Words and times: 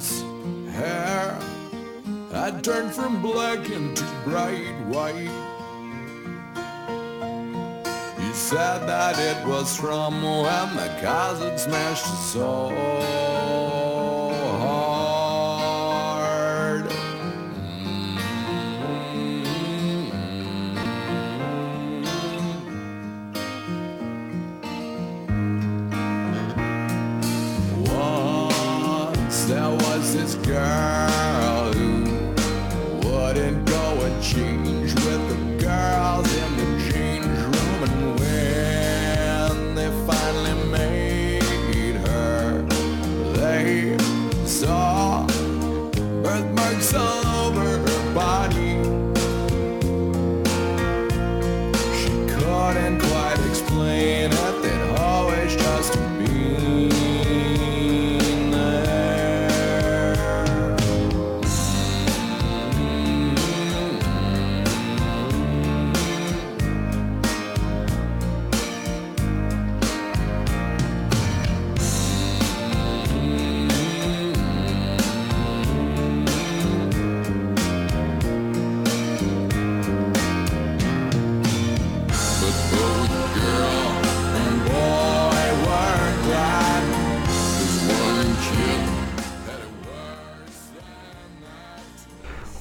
his 0.00 0.22
hair 0.72 1.38
had 2.32 2.64
turned 2.64 2.92
from 2.92 3.20
black 3.20 3.68
into 3.70 4.04
bright 4.24 4.74
white. 4.86 5.28
He 8.18 8.32
said 8.32 8.86
that 8.86 9.18
it 9.18 9.46
was 9.46 9.76
from 9.76 10.22
when 10.22 10.76
the 10.76 10.88
cousin 11.00 11.58
smashed 11.58 12.06
his 12.06 12.18
soul. 12.32 13.39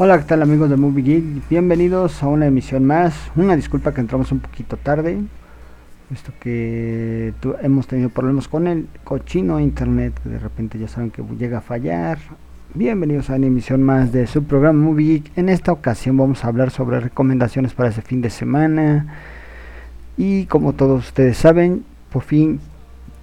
Hola, 0.09 0.21
¿qué 0.21 0.25
tal 0.25 0.41
amigos 0.41 0.71
de 0.71 0.75
Movie 0.75 1.03
Geek? 1.03 1.49
Bienvenidos 1.51 2.23
a 2.23 2.27
una 2.29 2.47
emisión 2.47 2.83
más. 2.83 3.13
Una 3.35 3.55
disculpa 3.55 3.93
que 3.93 4.01
entramos 4.01 4.31
un 4.31 4.39
poquito 4.39 4.75
tarde, 4.75 5.19
visto 6.09 6.33
que 6.39 7.31
hemos 7.61 7.85
tenido 7.85 8.09
problemas 8.09 8.47
con 8.47 8.65
el 8.65 8.87
cochino 9.03 9.59
internet, 9.59 10.19
que 10.23 10.29
de 10.29 10.39
repente 10.39 10.79
ya 10.79 10.87
saben 10.87 11.11
que 11.11 11.21
llega 11.37 11.59
a 11.59 11.61
fallar. 11.61 12.17
Bienvenidos 12.73 13.29
a 13.29 13.35
una 13.35 13.45
emisión 13.45 13.83
más 13.83 14.11
de 14.11 14.25
su 14.25 14.43
programa 14.45 14.81
Movie 14.81 15.05
Geek. 15.05 15.37
En 15.37 15.47
esta 15.47 15.71
ocasión 15.71 16.17
vamos 16.17 16.43
a 16.43 16.47
hablar 16.47 16.71
sobre 16.71 16.99
recomendaciones 16.99 17.75
para 17.75 17.89
ese 17.89 18.01
fin 18.01 18.23
de 18.23 18.31
semana. 18.31 19.15
Y 20.17 20.47
como 20.47 20.73
todos 20.73 21.05
ustedes 21.05 21.37
saben, 21.37 21.85
por 22.11 22.23
fin 22.23 22.59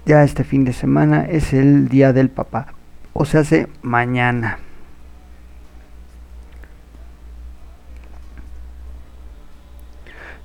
ya 0.05 0.23
este 0.23 0.45
fin 0.45 0.63
de 0.63 0.71
semana 0.71 1.25
es 1.25 1.51
el 1.51 1.89
día 1.89 2.13
del 2.13 2.29
papá. 2.29 2.67
O 3.11 3.25
se 3.25 3.39
hace 3.39 3.67
mañana. 3.81 4.59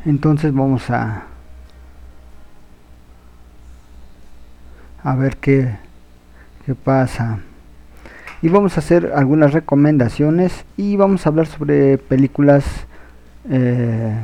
Entonces 0.04 0.52
vamos 0.54 0.90
a 0.90 1.26
a 5.02 5.16
ver 5.16 5.36
qué, 5.36 5.76
qué 6.64 6.74
pasa. 6.74 7.40
Y 8.40 8.48
vamos 8.48 8.76
a 8.76 8.80
hacer 8.80 9.12
algunas 9.14 9.52
recomendaciones 9.52 10.64
y 10.76 10.96
vamos 10.96 11.26
a 11.26 11.28
hablar 11.28 11.46
sobre 11.46 11.98
películas 11.98 12.64
eh, 13.48 14.16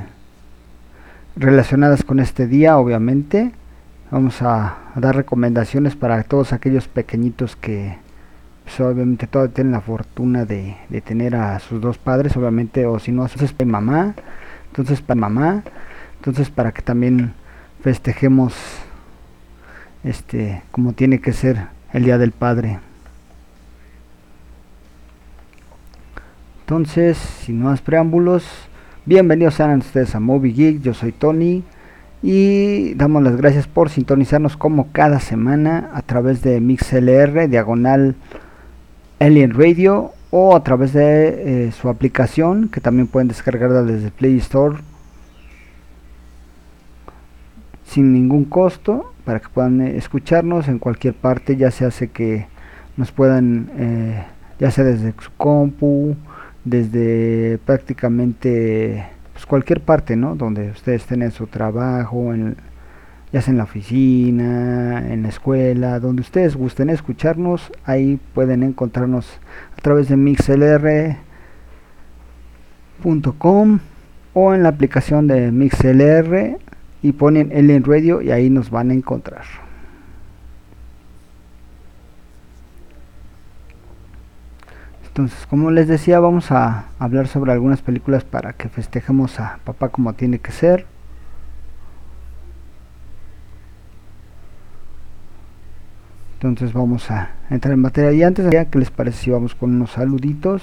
relacionadas 1.36 2.02
con 2.02 2.18
este 2.20 2.46
día 2.46 2.78
obviamente. 2.78 3.52
Vamos 4.10 4.40
a, 4.42 4.78
dar 4.96 5.14
recomendaciones 5.14 5.94
para 5.94 6.24
todos 6.24 6.52
aquellos 6.52 6.88
pequeñitos 6.88 7.54
que 7.54 7.98
pues, 8.64 8.80
obviamente 8.80 9.28
todavía 9.28 9.54
tienen 9.54 9.72
la 9.72 9.80
fortuna 9.80 10.44
de, 10.44 10.76
de, 10.88 11.00
tener 11.00 11.36
a 11.36 11.60
sus 11.60 11.80
dos 11.80 11.98
padres 11.98 12.36
obviamente 12.36 12.84
o 12.86 12.98
si 12.98 13.12
no 13.12 13.22
a 13.22 13.28
su 13.28 13.38
mamá 13.64 14.14
entonces 14.78 15.02
para 15.02 15.20
mamá, 15.20 15.64
entonces 16.18 16.50
para 16.50 16.70
que 16.70 16.82
también 16.82 17.32
festejemos 17.82 18.54
este 20.04 20.62
como 20.70 20.92
tiene 20.92 21.20
que 21.20 21.32
ser 21.32 21.66
el 21.92 22.04
día 22.04 22.16
del 22.16 22.30
padre. 22.30 22.78
Entonces, 26.60 27.16
sin 27.16 27.60
más 27.60 27.80
preámbulos, 27.80 28.46
bienvenidos 29.04 29.54
sean 29.54 29.78
ustedes 29.78 30.14
a 30.14 30.20
Movie 30.20 30.52
Geek, 30.52 30.82
yo 30.82 30.94
soy 30.94 31.10
Tony 31.10 31.64
y 32.22 32.94
damos 32.94 33.24
las 33.24 33.36
gracias 33.36 33.66
por 33.66 33.90
sintonizarnos 33.90 34.56
como 34.56 34.92
cada 34.92 35.18
semana 35.18 35.90
a 35.92 36.02
través 36.02 36.40
de 36.42 36.60
MixLR, 36.60 37.48
diagonal 37.48 38.14
Alien 39.18 39.54
Radio 39.54 40.12
o 40.30 40.54
a 40.54 40.62
través 40.62 40.92
de 40.92 41.66
eh, 41.66 41.72
su 41.72 41.88
aplicación 41.88 42.68
que 42.68 42.80
también 42.80 43.06
pueden 43.06 43.28
descargarla 43.28 43.82
desde 43.82 44.10
Play 44.10 44.36
Store 44.38 44.76
sin 47.86 48.12
ningún 48.12 48.44
costo 48.44 49.12
para 49.24 49.40
que 49.40 49.48
puedan 49.48 49.80
eh, 49.80 49.96
escucharnos 49.96 50.68
en 50.68 50.78
cualquier 50.78 51.14
parte 51.14 51.56
ya 51.56 51.70
se 51.70 51.86
hace 51.86 52.08
que 52.08 52.46
nos 52.96 53.10
puedan 53.10 53.70
eh, 53.76 54.24
ya 54.58 54.70
sea 54.70 54.84
desde 54.84 55.14
su 55.20 55.30
compu 55.36 56.14
desde 56.64 57.58
prácticamente 57.64 59.06
pues 59.32 59.46
cualquier 59.46 59.80
parte 59.80 60.16
no 60.16 60.34
donde 60.34 60.70
ustedes 60.70 61.02
estén 61.02 61.22
en 61.22 61.30
su 61.30 61.46
trabajo 61.46 62.34
en 62.34 62.56
ya 63.32 63.42
sea 63.42 63.52
en 63.52 63.58
la 63.58 63.64
oficina, 63.64 65.12
en 65.12 65.22
la 65.22 65.28
escuela, 65.28 66.00
donde 66.00 66.22
ustedes 66.22 66.56
gusten 66.56 66.90
escucharnos, 66.90 67.70
ahí 67.84 68.18
pueden 68.34 68.62
encontrarnos 68.62 69.26
a 69.76 69.80
través 69.82 70.08
de 70.08 70.16
mixlr.com 70.16 71.18
o 74.34 74.54
en 74.54 74.62
la 74.62 74.68
aplicación 74.68 75.26
de 75.26 75.50
MixLR 75.50 76.58
y 77.02 77.12
ponen 77.12 77.50
en 77.52 77.84
Radio 77.84 78.22
y 78.22 78.30
ahí 78.30 78.50
nos 78.50 78.70
van 78.70 78.90
a 78.90 78.94
encontrar. 78.94 79.44
Entonces, 85.18 85.46
como 85.46 85.72
les 85.72 85.88
decía, 85.88 86.20
vamos 86.20 86.52
a 86.52 86.84
hablar 87.00 87.26
sobre 87.26 87.50
algunas 87.50 87.82
películas 87.82 88.22
para 88.22 88.52
que 88.52 88.68
festejemos 88.68 89.40
a 89.40 89.58
papá 89.64 89.88
como 89.88 90.12
tiene 90.12 90.38
que 90.38 90.52
ser. 90.52 90.86
Entonces 96.40 96.72
vamos 96.72 97.10
a 97.10 97.32
entrar 97.50 97.74
en 97.74 97.80
materia. 97.80 98.12
Y 98.12 98.22
antes, 98.22 98.46
¿qué 98.48 98.78
les 98.78 98.92
parece 98.92 99.24
si 99.24 99.30
vamos 99.30 99.56
con 99.56 99.74
unos 99.74 99.90
saluditos? 99.90 100.62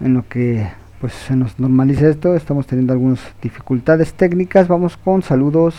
En 0.00 0.12
lo 0.12 0.28
que 0.28 0.68
pues 1.00 1.14
se 1.14 1.34
nos 1.36 1.58
normalice 1.58 2.10
esto, 2.10 2.34
estamos 2.34 2.66
teniendo 2.66 2.92
algunas 2.92 3.20
dificultades 3.40 4.12
técnicas, 4.12 4.68
vamos 4.68 4.96
con 4.96 5.22
saludos, 5.22 5.76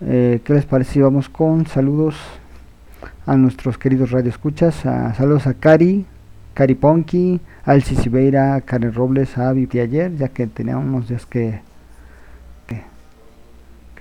eh, 0.00 0.40
¿qué 0.44 0.54
les 0.54 0.66
parece 0.66 0.94
si 0.94 1.00
vamos 1.00 1.28
con 1.28 1.66
saludos 1.66 2.16
a 3.26 3.36
nuestros 3.36 3.78
queridos 3.78 4.10
radioescuchas, 4.10 4.84
a, 4.86 5.14
saludos 5.14 5.46
a 5.46 5.54
Cari, 5.54 6.04
Cari 6.54 6.74
Ponky, 6.74 7.40
a 7.64 8.60
Karen 8.60 8.92
Robles, 8.92 9.38
a 9.38 9.52
Vivi 9.52 9.78
ayer, 9.78 10.16
ya 10.16 10.28
que 10.28 10.48
tenía 10.48 10.76
unos 10.76 11.08
días 11.08 11.24
que, 11.24 11.60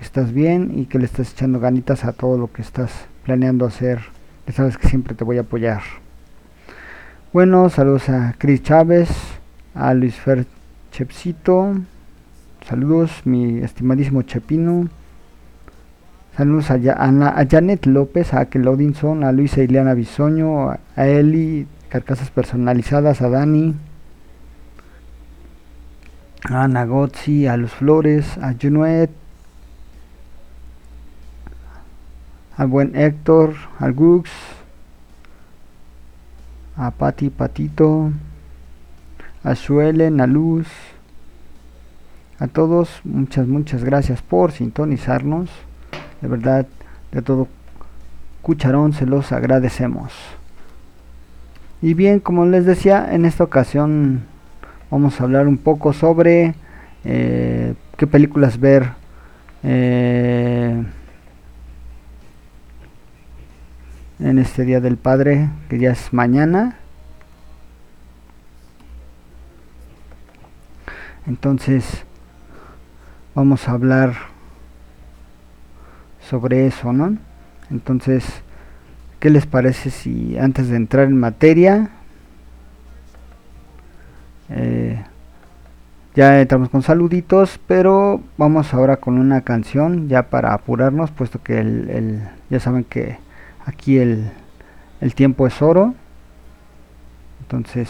que 0.01 0.05
estás 0.05 0.33
bien 0.33 0.79
y 0.79 0.87
que 0.87 0.97
le 0.97 1.05
estás 1.05 1.31
echando 1.31 1.59
ganitas 1.59 2.05
a 2.05 2.13
todo 2.13 2.35
lo 2.35 2.51
que 2.51 2.63
estás 2.63 2.91
planeando 3.23 3.67
hacer, 3.67 3.99
ya 4.47 4.53
sabes 4.53 4.75
que 4.75 4.87
siempre 4.87 5.13
te 5.13 5.23
voy 5.23 5.37
a 5.37 5.41
apoyar. 5.41 5.83
Bueno, 7.31 7.69
saludos 7.69 8.09
a 8.09 8.33
Chris 8.39 8.63
Chávez, 8.63 9.09
a 9.75 9.93
Luis 9.93 10.15
Fer 10.15 10.47
Chepsito, 10.91 11.75
saludos 12.67 13.11
mi 13.25 13.59
estimadísimo 13.59 14.23
Chepino, 14.23 14.89
saludos 16.35 16.71
a, 16.71 16.73
a, 16.73 17.45
Janet 17.47 17.85
López, 17.85 18.33
a 18.33 18.39
Akel 18.39 18.67
Odinson, 18.67 19.23
a 19.23 19.31
Luisa 19.31 19.61
Ileana 19.61 19.93
Bisoño, 19.93 20.71
a, 20.71 21.07
Eli, 21.07 21.67
carcasas 21.89 22.31
personalizadas, 22.31 23.21
a 23.21 23.29
Dani, 23.29 23.75
a 26.49 26.63
Ana 26.63 26.85
Gotzi, 26.85 27.45
a 27.45 27.55
Luz 27.55 27.71
Flores, 27.73 28.39
a 28.39 28.55
Junuet, 28.59 29.20
al 32.61 32.67
buen 32.67 32.95
Héctor, 32.95 33.55
al 33.79 33.93
Gux, 33.93 34.29
a 36.77 36.91
Pati 36.91 37.31
Patito, 37.31 38.11
a 39.43 39.55
Suelen, 39.55 40.21
a 40.21 40.27
Luz, 40.27 40.67
a 42.37 42.45
todos, 42.45 43.01
muchas, 43.03 43.47
muchas 43.47 43.83
gracias 43.83 44.21
por 44.21 44.51
sintonizarnos. 44.51 45.49
De 46.21 46.27
verdad, 46.27 46.67
de 47.11 47.23
todo 47.23 47.47
cucharón 48.43 48.93
se 48.93 49.07
los 49.07 49.31
agradecemos. 49.31 50.13
Y 51.81 51.95
bien, 51.95 52.19
como 52.19 52.45
les 52.45 52.67
decía, 52.67 53.11
en 53.11 53.25
esta 53.25 53.43
ocasión 53.43 54.21
vamos 54.91 55.19
a 55.19 55.23
hablar 55.23 55.47
un 55.47 55.57
poco 55.57 55.93
sobre 55.93 56.53
eh, 57.05 57.73
qué 57.97 58.05
películas 58.05 58.59
ver. 58.59 58.91
Eh, 59.63 60.83
en 64.21 64.39
este 64.39 64.63
Día 64.63 64.79
del 64.79 64.97
Padre, 64.97 65.49
que 65.69 65.79
ya 65.79 65.91
es 65.91 66.13
mañana. 66.13 66.77
Entonces, 71.27 72.03
vamos 73.35 73.67
a 73.67 73.71
hablar 73.71 74.13
sobre 76.29 76.67
eso, 76.67 76.93
¿no? 76.93 77.17
Entonces, 77.69 78.25
¿qué 79.19 79.29
les 79.29 79.45
parece 79.45 79.89
si 79.89 80.37
antes 80.37 80.69
de 80.69 80.77
entrar 80.77 81.07
en 81.07 81.17
materia, 81.17 81.89
eh, 84.49 85.03
ya 86.15 86.41
entramos 86.41 86.69
con 86.69 86.83
saluditos, 86.83 87.59
pero 87.67 88.21
vamos 88.37 88.73
ahora 88.73 88.97
con 88.97 89.17
una 89.17 89.41
canción 89.41 90.09
ya 90.09 90.23
para 90.23 90.53
apurarnos, 90.53 91.09
puesto 91.11 91.41
que 91.41 91.59
el 91.59 92.27
ya 92.49 92.59
saben 92.59 92.83
que 92.83 93.17
aquí 93.65 93.97
el, 93.97 94.31
el 94.99 95.15
tiempo 95.15 95.47
es 95.47 95.61
oro. 95.61 95.95
Entonces 97.41 97.89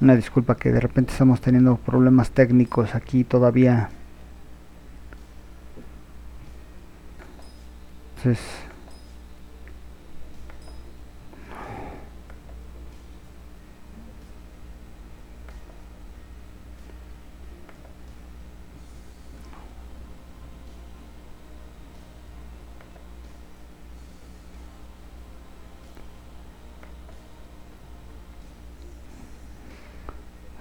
una 0.00 0.14
disculpa 0.14 0.56
que 0.56 0.72
de 0.72 0.80
repente 0.80 1.12
estamos 1.12 1.40
teniendo 1.40 1.76
problemas 1.76 2.30
técnicos 2.30 2.94
aquí 2.94 3.24
todavía. 3.24 3.88
Entonces 8.16 8.65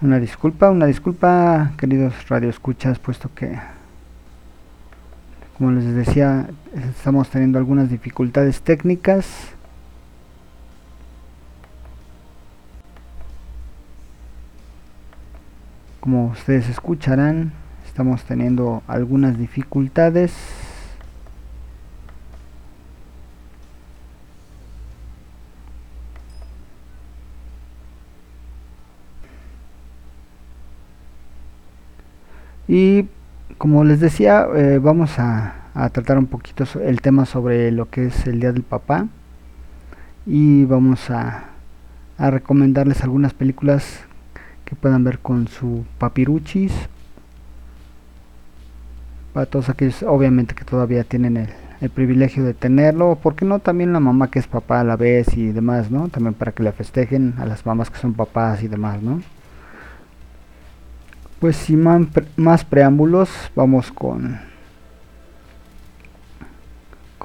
Una 0.01 0.19
disculpa, 0.19 0.69
una 0.71 0.87
disculpa, 0.87 1.71
queridos 1.77 2.27
radioescuchas, 2.27 2.99
puesto 2.99 3.33
que, 3.33 3.57
como 5.57 5.71
les 5.71 5.85
decía, 5.95 6.49
estamos 6.73 7.29
teniendo 7.29 7.57
algunas 7.57 7.89
dificultades 7.89 8.61
técnicas. 8.61 9.25
Como 16.01 16.25
ustedes 16.27 16.67
escucharán, 16.67 17.53
estamos 17.87 18.25
teniendo 18.25 18.83
algunas 18.87 19.37
dificultades. 19.37 20.33
Y 32.75 33.07
como 33.57 33.85
les 33.85 34.01
decía, 34.01 34.45
eh, 34.53 34.79
vamos 34.83 35.17
a, 35.17 35.71
tratar 35.93 36.17
un 36.17 36.25
poquito 36.25 36.65
el 36.81 36.99
tema 36.99 37.25
sobre 37.25 37.71
lo 37.71 37.89
que 37.89 38.07
es 38.07 38.27
el 38.27 38.41
Día 38.41 38.51
del 38.51 38.63
Papá. 38.63 39.07
Y 40.25 40.65
vamos 40.65 41.09
a, 41.09 41.51
recomendarles 42.19 43.01
algunas 43.01 43.33
películas 43.33 44.01
que 44.65 44.75
puedan 44.75 45.05
ver 45.05 45.19
con 45.19 45.47
su 45.47 45.85
papiruchis. 45.99 46.73
Para 49.31 49.45
todos 49.45 49.69
aquellos, 49.69 50.03
obviamente, 50.03 50.53
que 50.53 50.65
todavía 50.65 51.05
tienen 51.05 51.37
el, 51.37 51.49
el 51.79 51.89
privilegio 51.89 52.43
de 52.43 52.53
tenerlo. 52.53 53.11
O 53.11 53.15
por 53.15 53.35
qué 53.35 53.45
no 53.45 53.59
también 53.59 53.93
la 53.93 54.01
mamá 54.01 54.29
que 54.29 54.39
es 54.39 54.47
papá 54.47 54.81
a 54.81 54.83
la 54.83 54.97
vez 54.97 55.37
y 55.37 55.53
demás, 55.53 55.91
¿no? 55.91 56.09
También 56.09 56.33
para 56.33 56.51
que 56.51 56.63
le 56.63 56.73
festejen 56.73 57.35
a 57.37 57.45
las 57.45 57.65
mamás 57.65 57.89
que 57.89 57.99
son 57.99 58.15
papás 58.15 58.63
y 58.63 58.67
demás, 58.67 59.01
¿no? 59.01 59.21
Pues 61.39 61.55
sin 61.57 61.83
más 62.37 62.63
preámbulos, 62.65 63.29
vamos 63.55 63.91
con 63.91 64.39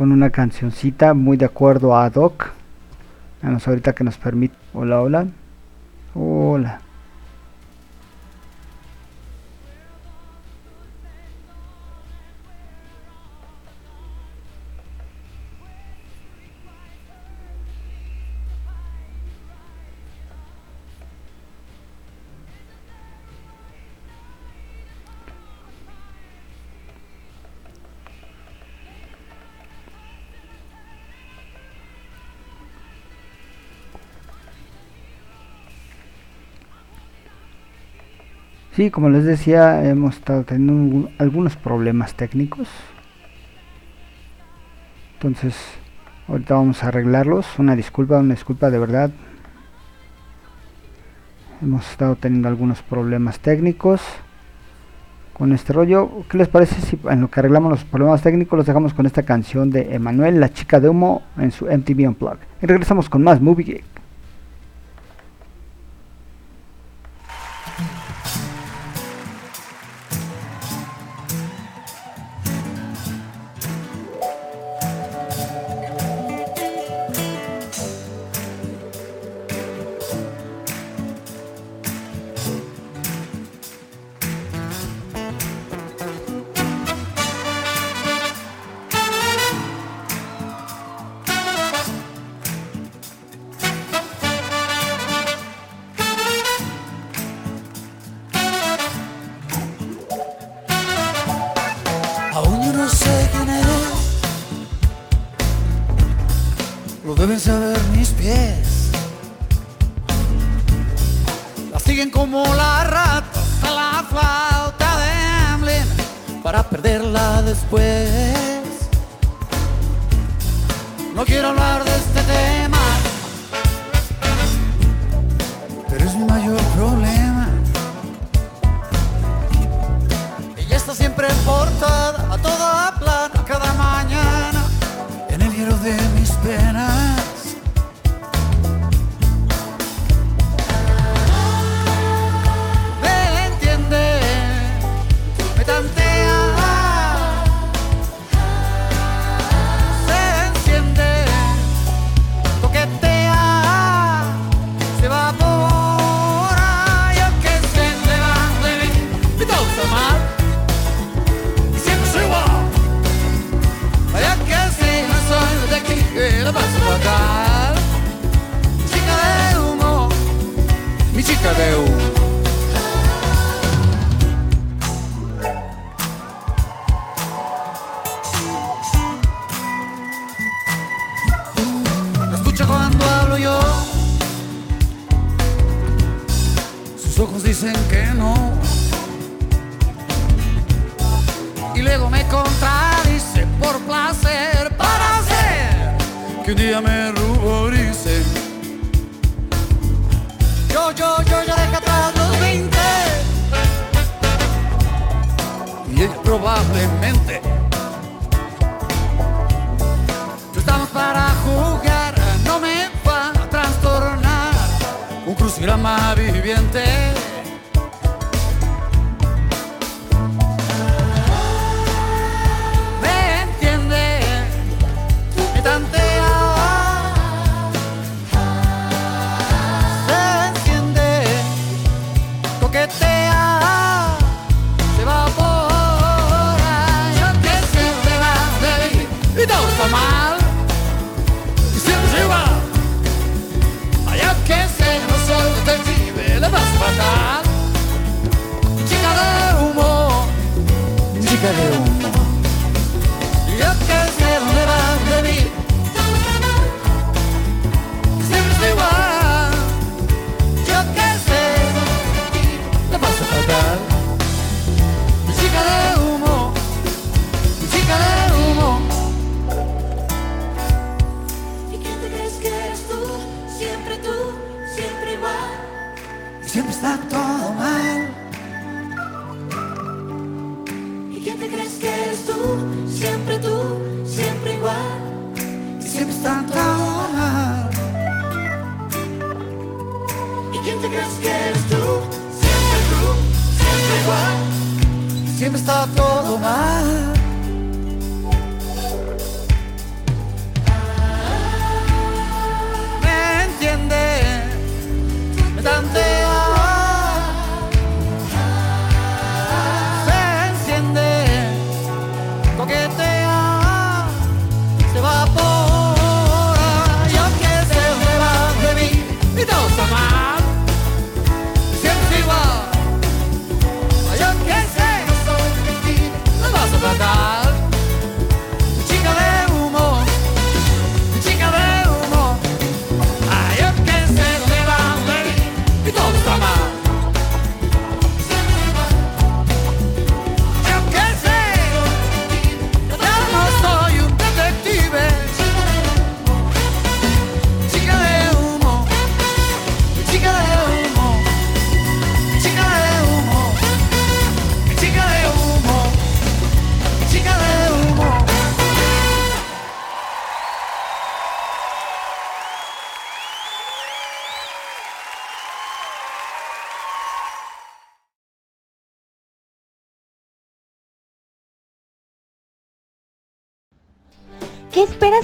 con 0.01 0.13
una 0.13 0.31
cancioncita 0.31 1.13
muy 1.13 1.37
de 1.37 1.45
acuerdo 1.45 1.95
a 1.95 2.09
Doc. 2.09 2.53
Vamos 3.43 3.69
ahorita 3.69 3.93
que 3.93 4.03
nos 4.03 4.17
permite. 4.17 4.55
Hola, 4.73 5.03
hola. 5.03 5.27
Hola. 6.15 6.81
Sí, 38.73 38.91
como 38.91 39.09
les 39.11 39.25
decía, 39.25 39.85
hemos 39.85 40.17
estado 40.17 40.45
teniendo 40.45 41.11
algunos 41.19 41.57
problemas 41.57 42.15
técnicos. 42.15 42.69
Entonces, 45.15 45.57
ahorita 46.29 46.55
vamos 46.55 46.85
a 46.85 46.89
arreglarlos. 46.89 47.59
Una 47.59 47.75
disculpa, 47.75 48.19
una 48.19 48.35
disculpa 48.35 48.71
de 48.71 48.79
verdad. 48.79 49.11
Hemos 51.61 51.91
estado 51.91 52.15
teniendo 52.15 52.47
algunos 52.47 52.81
problemas 52.81 53.41
técnicos 53.41 54.01
con 55.33 55.53
este 55.53 55.73
rollo. 55.73 56.23
¿Qué 56.29 56.39
les 56.39 56.49
parece 56.49 56.81
si 56.81 56.99
en 57.11 57.23
lo 57.23 57.29
que 57.29 57.41
arreglamos 57.41 57.73
los 57.73 57.85
problemas 57.85 58.23
técnicos 58.23 58.57
los 58.57 58.67
dejamos 58.67 58.95
con 58.95 59.05
esta 59.05 59.25
canción 59.25 59.71
de 59.71 59.95
Emanuel, 59.95 60.39
la 60.39 60.49
chica 60.49 60.79
de 60.79 60.89
humo, 60.89 61.23
en 61.37 61.51
su 61.51 61.67
MTV 61.67 62.09
Unplugged? 62.09 62.47
Y 62.63 62.67
regresamos 62.67 63.11
con 63.11 63.25
más 63.25 63.41
Movie 63.41 63.65
Geek. 63.65 64.00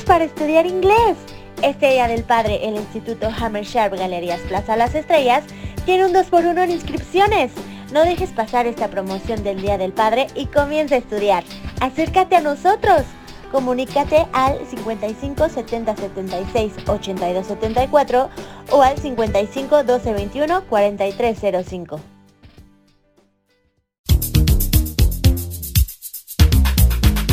para 0.06 0.24
estudiar 0.24 0.66
inglés. 0.66 1.16
Este 1.62 1.90
Día 1.90 2.06
del 2.08 2.22
Padre, 2.22 2.66
el 2.66 2.76
Instituto 2.76 3.28
Hammersharp 3.28 3.94
Galerías 3.94 4.40
Plaza 4.42 4.76
Las 4.76 4.94
Estrellas 4.94 5.44
tiene 5.84 6.06
un 6.06 6.12
2x1 6.12 6.64
en 6.64 6.70
inscripciones. 6.70 7.52
No 7.92 8.04
dejes 8.04 8.30
pasar 8.30 8.66
esta 8.66 8.88
promoción 8.88 9.42
del 9.42 9.60
Día 9.60 9.78
del 9.78 9.92
Padre 9.92 10.28
y 10.34 10.46
comienza 10.46 10.94
a 10.94 10.98
estudiar. 10.98 11.44
Acércate 11.80 12.36
a 12.36 12.40
nosotros. 12.40 13.02
Comunícate 13.50 14.26
al 14.32 14.58
55 14.66 15.48
70 15.48 15.96
76 15.96 16.72
82 16.86 17.46
74 17.46 18.30
o 18.70 18.82
al 18.82 18.98
55 18.98 19.84
12 19.84 20.12
21 20.12 20.64
43 20.64 21.38
05. 21.64 22.00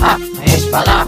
Ah, 0.02 0.18
es 0.46 0.66
para. 0.66 1.08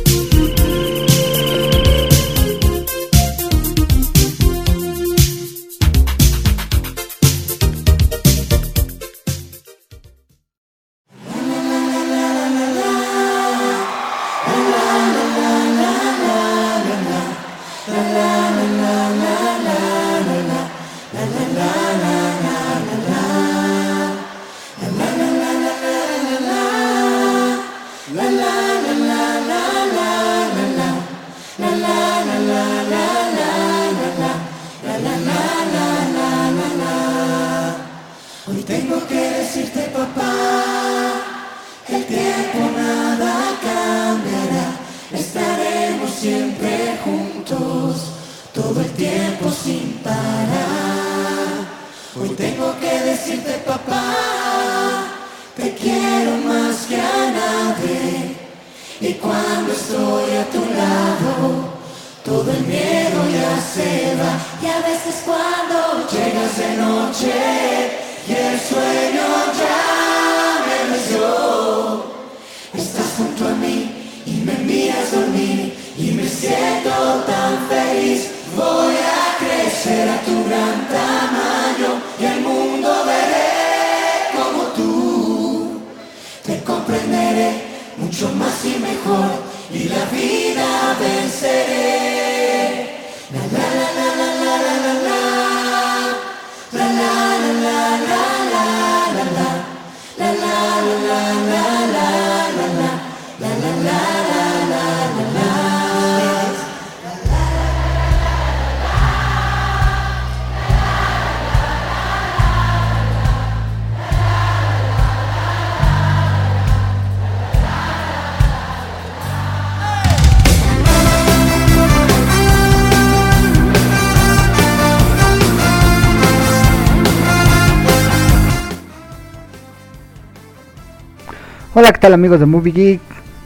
Hola, 131.81 131.93
¿qué 131.93 131.99
tal 131.99 132.13
amigos 132.13 132.39
de 132.39 132.45
Movie 132.45 132.73
Geek? 132.73 133.01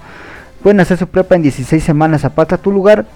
Pueden 0.62 0.78
hacer 0.78 0.98
su 0.98 1.08
prepa 1.08 1.34
en 1.34 1.42
16 1.42 1.82
semanas, 1.82 2.24
aparta 2.24 2.58
tu 2.58 2.70
lugar 2.70 3.06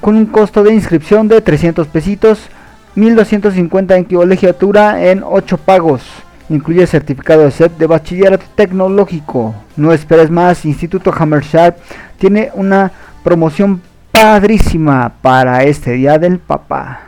con 0.00 0.16
un 0.16 0.24
costo 0.26 0.64
de 0.64 0.72
inscripción 0.72 1.28
de 1.28 1.42
300 1.42 1.86
pesitos, 1.88 2.48
1250 2.94 3.96
en 3.96 4.04
colegiatura 4.04 5.04
en 5.04 5.22
8 5.24 5.58
pagos. 5.58 6.23
Incluye 6.54 6.86
certificado 6.86 7.42
de 7.42 7.50
SEP 7.50 7.76
de 7.78 7.88
bachillerato 7.88 8.44
tecnológico. 8.54 9.56
No 9.76 9.92
esperes 9.92 10.30
más, 10.30 10.64
Instituto 10.64 11.12
Hammer 11.12 11.42
Sharp 11.42 11.78
tiene 12.16 12.52
una 12.54 12.92
promoción 13.24 13.82
padrísima 14.12 15.12
para 15.20 15.64
este 15.64 15.94
Día 15.94 16.16
del 16.16 16.38
Papá. 16.38 17.00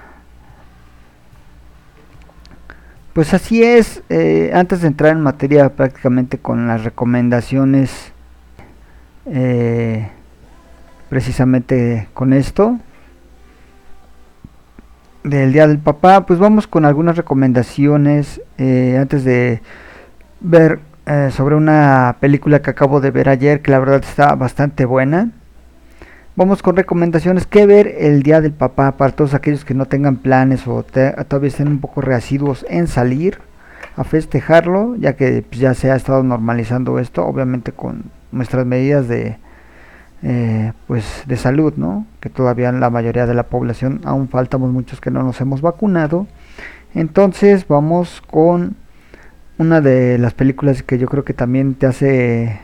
Pues 3.13 3.33
así 3.35 3.63
es, 3.63 4.03
eh, 4.09 4.51
antes 4.53 4.81
de 4.81 4.89
entrar 4.89 5.13
en 5.13 5.21
materia 5.21 5.69
prácticamente 5.69 6.39
con 6.39 6.67
las 6.67 6.83
recomendaciones, 6.83 8.11
eh, 9.27 10.09
precisamente 11.09 12.09
con 12.15 12.33
esto, 12.33 12.81
del 15.27 15.53
Día 15.53 15.67
del 15.67 15.79
Papá, 15.79 16.25
pues 16.25 16.39
vamos 16.39 16.69
con 16.69 16.85
algunas 16.85 17.17
recomendaciones 17.17 18.41
eh, 18.59 18.97
antes 19.01 19.25
de 19.25 19.61
ver 20.41 20.79
eh, 21.07 21.31
sobre 21.33 21.57
una 21.57 22.17
película 22.21 22.63
que 22.63 22.71
acabo 22.71 23.01
de 23.01 23.11
ver 23.11 23.29
ayer, 23.29 23.61
que 23.61 23.73
la 23.73 23.81
verdad 23.81 24.03
está 24.05 24.37
bastante 24.37 24.85
buena. 24.85 25.31
Vamos 26.37 26.63
con 26.63 26.77
recomendaciones 26.77 27.47
que 27.47 27.67
ver 27.67 27.93
el 27.99 28.23
Día 28.23 28.41
del 28.41 28.53
Papá 28.53 28.93
para 28.93 29.13
todos 29.13 29.35
aquellos 29.35 29.65
que 29.65 29.75
no 29.75 29.87
tengan 29.87 30.17
planes 30.17 30.69
o 30.69 30.85
te- 30.85 31.13
todavía 31.25 31.49
estén 31.49 31.69
un 31.69 31.81
poco 31.81 32.03
reasiduos 32.03 32.65
en 32.69 32.87
salir 32.87 33.39
a 33.97 34.05
festejarlo, 34.05 34.95
ya 34.97 35.15
que 35.15 35.43
pues, 35.49 35.61
ya 35.61 35.75
se 35.75 35.91
ha 35.91 35.97
estado 35.97 36.23
normalizando 36.23 36.99
esto, 37.01 37.27
obviamente 37.27 37.73
con 37.73 38.05
nuestras 38.31 38.65
medidas 38.65 39.09
de 39.09 39.39
eh, 40.23 40.73
pues 40.87 41.25
de 41.27 41.37
salud, 41.37 41.75
¿no? 41.77 42.07
Que 42.21 42.31
todavía 42.31 42.73
la 42.73 42.91
mayoría 42.91 43.27
de 43.27 43.35
la 43.35 43.45
población 43.45 44.01
aún 44.05 44.29
faltamos 44.29 44.73
muchos 44.73 45.01
que 45.01 45.11
no 45.11 45.23
nos 45.23 45.41
hemos 45.41 45.61
vacunado. 45.61 46.27
Entonces 46.95 47.67
vamos 47.69 48.23
con 48.31 48.77
una 49.59 49.81
de 49.81 50.19
las 50.19 50.35
películas 50.35 50.83
que 50.83 50.99
yo 50.99 51.07
creo 51.09 51.25
que 51.25 51.35
también 51.35 51.75
te 51.75 51.87
hace 51.87 52.61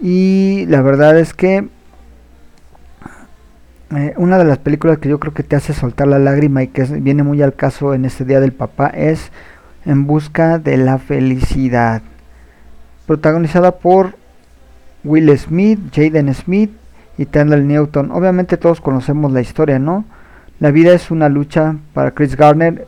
y 0.00 0.66
la 0.66 0.82
verdad 0.82 1.18
es 1.18 1.32
que 1.32 1.68
eh, 3.94 4.14
una 4.16 4.36
de 4.38 4.44
las 4.44 4.58
películas 4.58 4.98
que 4.98 5.08
yo 5.08 5.18
creo 5.20 5.32
que 5.32 5.42
te 5.42 5.56
hace 5.56 5.72
soltar 5.72 6.08
la 6.08 6.18
lágrima 6.18 6.62
y 6.62 6.68
que 6.68 6.82
viene 6.84 7.22
muy 7.22 7.40
al 7.42 7.54
caso 7.54 7.94
en 7.94 8.04
este 8.04 8.24
día 8.24 8.40
del 8.40 8.52
papá 8.52 8.88
es 8.88 9.30
En 9.84 10.06
busca 10.06 10.58
de 10.58 10.76
la 10.76 10.98
felicidad, 10.98 12.02
protagonizada 13.06 13.78
por 13.78 14.16
Will 15.06 15.36
Smith, 15.38 15.78
Jaden 15.94 16.34
Smith 16.34 16.70
y 17.16 17.26
Tendall 17.26 17.66
Newton. 17.66 18.10
Obviamente 18.10 18.56
todos 18.56 18.80
conocemos 18.80 19.32
la 19.32 19.40
historia, 19.40 19.78
¿no? 19.78 20.04
La 20.58 20.70
vida 20.70 20.92
es 20.92 21.10
una 21.10 21.28
lucha 21.28 21.76
para 21.94 22.10
Chris 22.10 22.36
Garner. 22.36 22.86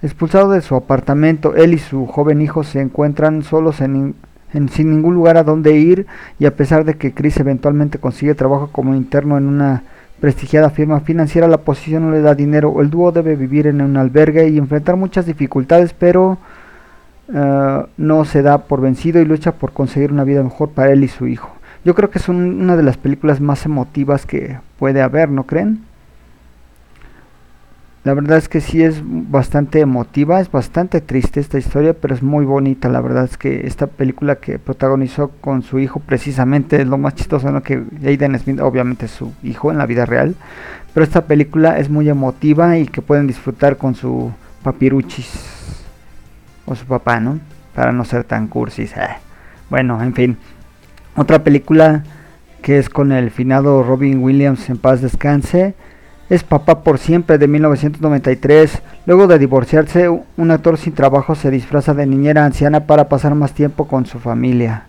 Expulsado 0.00 0.52
de 0.52 0.60
su 0.60 0.76
apartamento, 0.76 1.56
él 1.56 1.74
y 1.74 1.78
su 1.78 2.06
joven 2.06 2.40
hijo 2.40 2.62
se 2.62 2.80
encuentran 2.80 3.42
solos 3.42 3.80
en, 3.80 4.14
sin 4.70 4.90
ningún 4.90 5.14
lugar 5.14 5.36
a 5.36 5.42
donde 5.42 5.72
ir 5.72 6.06
y 6.38 6.46
a 6.46 6.54
pesar 6.54 6.84
de 6.84 6.94
que 6.94 7.12
Chris 7.12 7.38
eventualmente 7.40 7.98
consigue 7.98 8.36
trabajo 8.36 8.70
como 8.70 8.94
interno 8.94 9.36
en 9.36 9.48
una 9.48 9.82
prestigiada 10.20 10.70
firma 10.70 11.00
financiera, 11.00 11.48
la 11.48 11.58
posición 11.58 12.06
no 12.06 12.12
le 12.12 12.20
da 12.20 12.34
dinero. 12.34 12.80
El 12.80 12.90
dúo 12.90 13.10
debe 13.10 13.34
vivir 13.34 13.66
en 13.66 13.80
un 13.80 13.96
albergue 13.96 14.48
y 14.48 14.58
enfrentar 14.58 14.96
muchas 14.96 15.26
dificultades, 15.26 15.92
pero 15.92 16.38
eh, 17.32 17.86
no 17.96 18.24
se 18.24 18.42
da 18.42 18.58
por 18.58 18.80
vencido 18.80 19.20
y 19.20 19.24
lucha 19.24 19.52
por 19.52 19.72
conseguir 19.72 20.12
una 20.12 20.24
vida 20.24 20.42
mejor 20.42 20.70
para 20.70 20.92
él 20.92 21.04
y 21.04 21.08
su 21.08 21.26
hijo. 21.26 21.50
Yo 21.84 21.94
creo 21.94 22.10
que 22.10 22.18
es 22.18 22.28
un- 22.28 22.60
una 22.62 22.76
de 22.76 22.82
las 22.82 22.96
películas 22.96 23.40
más 23.40 23.64
emotivas 23.64 24.26
que 24.26 24.58
puede 24.78 25.02
haber, 25.02 25.28
¿no 25.30 25.44
creen? 25.44 25.80
La 28.04 28.14
verdad 28.14 28.38
es 28.38 28.48
que 28.48 28.60
sí 28.62 28.82
es 28.82 29.02
bastante 29.04 29.80
emotiva, 29.80 30.40
es 30.40 30.50
bastante 30.50 31.00
triste 31.02 31.40
esta 31.40 31.58
historia, 31.58 31.92
pero 31.94 32.14
es 32.14 32.22
muy 32.22 32.46
bonita. 32.46 32.88
La 32.88 33.02
verdad 33.02 33.24
es 33.24 33.36
que 33.36 33.66
esta 33.66 33.86
película 33.86 34.36
que 34.36 34.58
protagonizó 34.58 35.28
con 35.40 35.62
su 35.62 35.78
hijo 35.78 36.00
precisamente 36.00 36.80
es 36.80 36.86
lo 36.86 36.96
más 36.96 37.16
chistoso, 37.16 37.50
¿no? 37.50 37.62
Que 37.62 37.82
Jaden 38.02 38.38
Smith 38.38 38.60
obviamente 38.60 39.06
es 39.06 39.12
su 39.12 39.32
hijo 39.42 39.70
en 39.70 39.78
la 39.78 39.84
vida 39.84 40.06
real, 40.06 40.36
pero 40.94 41.04
esta 41.04 41.26
película 41.26 41.78
es 41.78 41.90
muy 41.90 42.08
emotiva 42.08 42.78
y 42.78 42.86
que 42.86 43.02
pueden 43.02 43.26
disfrutar 43.26 43.76
con 43.76 43.94
su 43.94 44.32
papiruchis 44.62 45.57
o 46.68 46.74
su 46.74 46.86
papá, 46.86 47.20
¿no? 47.20 47.40
Para 47.74 47.92
no 47.92 48.04
ser 48.04 48.24
tan 48.24 48.48
cursis. 48.48 48.96
ah. 48.96 49.18
Bueno, 49.70 50.02
en 50.02 50.14
fin. 50.14 50.36
Otra 51.16 51.42
película 51.42 52.04
que 52.62 52.78
es 52.78 52.88
con 52.88 53.12
el 53.12 53.30
finado 53.30 53.82
Robin 53.82 54.22
Williams 54.22 54.68
en 54.68 54.78
paz 54.78 55.00
descanse 55.00 55.74
es 56.28 56.44
Papá 56.44 56.82
por 56.82 56.98
siempre 56.98 57.38
de 57.38 57.48
1993. 57.48 58.82
Luego 59.06 59.26
de 59.26 59.38
divorciarse, 59.38 60.08
un 60.08 60.50
actor 60.50 60.76
sin 60.76 60.92
trabajo 60.92 61.34
se 61.34 61.50
disfraza 61.50 61.94
de 61.94 62.06
niñera 62.06 62.44
anciana 62.44 62.80
para 62.80 63.08
pasar 63.08 63.34
más 63.34 63.52
tiempo 63.52 63.88
con 63.88 64.04
su 64.04 64.18
familia. 64.18 64.84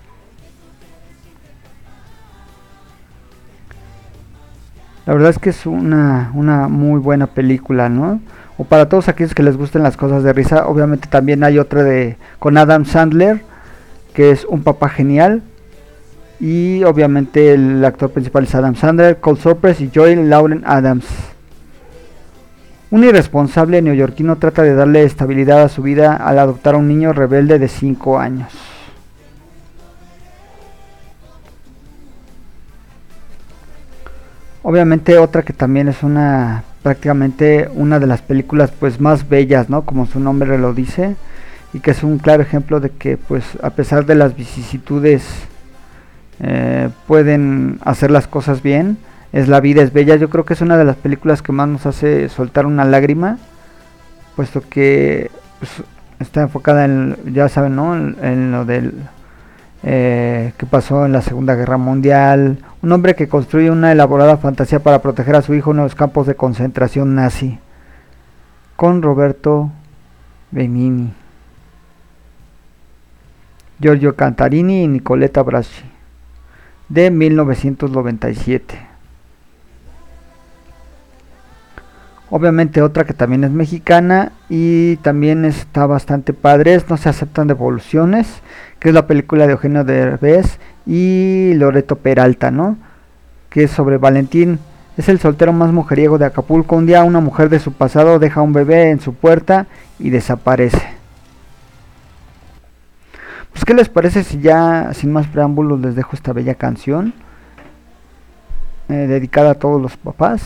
La 5.06 5.14
verdad 5.14 5.30
es 5.30 5.40
que 5.40 5.50
es 5.50 5.66
una, 5.66 6.32
una 6.36 6.68
muy 6.68 7.00
buena 7.00 7.28
película, 7.28 7.90
¿no? 7.90 8.20
O 8.60 8.66
para 8.66 8.90
todos 8.90 9.08
aquellos 9.08 9.34
que 9.34 9.42
les 9.42 9.56
gusten 9.56 9.84
las 9.84 9.96
cosas 9.96 10.22
de 10.22 10.34
risa, 10.34 10.68
obviamente 10.68 11.08
también 11.08 11.46
hay 11.46 11.58
otra 11.58 11.82
de 11.82 12.18
con 12.40 12.58
Adam 12.58 12.84
Sandler, 12.84 13.42
que 14.14 14.32
es 14.32 14.44
un 14.44 14.64
papá 14.64 14.90
genial. 14.90 15.42
Y 16.42 16.84
obviamente 16.84 17.54
el 17.54 17.86
actor 17.86 18.12
principal 18.12 18.44
es 18.44 18.54
Adam 18.54 18.76
Sandler, 18.76 19.22
Cole 19.22 19.40
Surprise 19.40 19.82
y 19.82 19.90
Joy 19.90 20.28
Lauren 20.28 20.64
Adams. 20.66 21.06
Un 22.92 23.06
irresponsable 23.06 23.82
neoyorquino 23.82 24.36
trata 24.36 24.64
de 24.64 24.76
darle 24.76 25.04
estabilidad 25.04 25.62
a 25.64 25.70
su 25.70 25.82
vida 25.82 26.18
al 26.18 26.38
adoptar 26.38 26.76
a 26.76 26.80
un 26.80 26.90
niño 26.90 27.14
rebelde 27.14 27.60
de 27.60 27.70
5 27.70 28.20
años. 28.20 28.52
Obviamente 34.64 35.18
otra 35.18 35.44
que 35.44 35.54
también 35.54 35.88
es 35.88 36.04
una 36.04 36.66
prácticamente 36.84 37.70
una 37.74 38.00
de 38.00 38.08
las 38.08 38.22
películas 38.22 38.72
pues 38.72 39.00
más 39.00 39.28
bellas, 39.28 39.70
¿no? 39.70 39.84
Como 39.84 40.06
su 40.06 40.20
nombre 40.20 40.58
lo 40.58 40.74
dice 40.74 41.16
y 41.74 41.80
que 41.80 41.92
es 41.92 42.04
un 42.04 42.18
claro 42.18 42.42
ejemplo 42.42 42.80
de 42.80 42.90
que 42.90 43.18
pues 43.18 43.44
a 43.62 43.72
pesar 43.72 44.06
de 44.06 44.16
las 44.16 44.36
vicisitudes 44.36 45.24
eh, 46.40 46.90
pueden 47.08 47.80
hacer 47.84 48.12
las 48.12 48.28
cosas 48.28 48.62
bien. 48.64 48.98
Es 49.32 49.48
La 49.48 49.60
vida 49.60 49.84
es 49.84 49.94
bella. 49.94 50.16
Yo 50.16 50.30
creo 50.30 50.46
que 50.46 50.54
es 50.54 50.62
una 50.62 50.78
de 50.78 50.86
las 50.86 50.96
películas 50.96 51.42
que 51.42 51.52
más 51.52 51.68
nos 51.68 51.86
hace 51.86 52.30
soltar 52.30 52.66
una 52.66 52.84
lágrima, 52.86 53.38
puesto 54.36 54.62
que 54.68 55.30
pues, 55.60 55.72
está 56.20 56.42
enfocada 56.42 56.86
en, 56.86 57.16
ya 57.32 57.48
saben, 57.48 57.76
¿no? 57.76 57.96
En, 57.96 58.16
en 58.24 58.52
lo 58.52 58.66
del 58.66 58.94
eh, 59.84 60.54
que 60.58 60.66
pasó 60.66 61.06
en 61.06 61.12
la 61.12 61.22
Segunda 61.22 61.56
Guerra 61.56 61.78
Mundial. 61.78 62.60
Un 62.82 62.92
hombre 62.92 63.16
que 63.16 63.28
construye 63.28 63.72
una 63.72 63.92
elaborada 63.92 64.38
fantasía 64.38 64.80
para 64.80 65.02
proteger 65.02 65.36
a 65.36 65.42
su 65.42 65.54
hijo 65.54 65.72
en 65.72 65.78
los 65.78 65.96
campos 65.96 66.28
de 66.28 66.36
concentración 66.36 67.16
nazi. 67.16 67.60
Con 68.76 69.02
Roberto 69.02 69.72
Benini, 70.52 71.14
Giorgio 73.80 74.16
Cantarini 74.16 74.84
y 74.84 74.88
Nicoletta 74.88 75.44
Braschi 75.44 75.90
de 76.90 77.12
1997. 77.12 78.88
Obviamente 82.32 82.82
otra 82.82 83.06
que 83.06 83.14
también 83.14 83.44
es 83.44 83.52
mexicana 83.52 84.34
y 84.50 84.98
también 84.98 85.46
está 85.46 85.88
bastante 85.88 86.34
padre, 86.34 86.80
No 86.88 86.98
se 86.98 87.10
aceptan 87.10 87.48
devoluciones, 87.48 88.28
que 88.80 88.90
es 88.90 88.96
la 88.96 89.08
película 89.08 89.46
de 89.46 89.54
Eugenio 89.54 89.84
Derbez 89.84 90.60
y 90.86 91.54
Loreto 91.56 91.98
Peralta, 91.98 92.52
¿no? 92.52 92.78
Que 93.50 93.64
es 93.64 93.72
sobre 93.72 93.98
Valentín, 93.98 94.60
es 94.98 95.10
el 95.10 95.20
soltero 95.20 95.54
más 95.54 95.72
mujeriego 95.72 96.18
de 96.18 96.26
Acapulco. 96.26 96.76
Un 96.76 96.86
día 96.86 97.04
una 97.04 97.20
mujer 97.20 97.50
de 97.50 97.60
su 97.60 97.74
pasado 97.74 98.20
deja 98.20 98.42
un 98.42 98.54
bebé 98.54 98.90
en 98.90 99.00
su 99.00 99.14
puerta 99.14 99.68
y 99.98 100.10
desaparece. 100.10 101.00
Pues 103.52 103.66
qué 103.66 103.74
les 103.74 103.90
parece 103.90 104.24
si 104.24 104.40
ya 104.40 104.94
sin 104.94 105.12
más 105.12 105.28
preámbulos 105.28 105.80
les 105.80 105.96
dejo 105.96 106.12
esta 106.14 106.34
bella 106.34 106.56
canción 106.56 107.14
eh, 108.90 108.94
dedicada 109.08 109.52
a 109.52 109.56
todos 109.56 109.82
los 109.82 109.98
papás. 109.98 110.42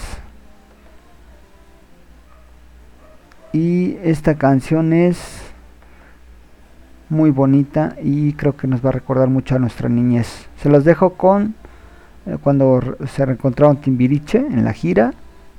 Y 3.52 3.98
esta 4.04 4.36
canción 4.36 4.94
es 4.94 5.53
muy 7.14 7.32
bonita 7.32 7.96
y 8.04 8.34
creo 8.34 8.58
que 8.58 8.68
nos 8.68 8.84
va 8.84 8.90
a 8.90 8.94
recordar 8.94 9.30
mucho 9.30 9.56
a 9.56 9.60
nuestra 9.60 9.88
niñez. 9.88 10.50
Se 10.58 10.70
los 10.70 10.84
dejo 10.84 11.14
con 11.14 11.56
eh, 12.26 12.38
cuando 12.42 12.82
se 13.08 13.26
reencontraron 13.26 13.78
Timbiriche 13.78 14.40
en 14.40 14.66
la 14.66 14.74
gira, 14.74 15.14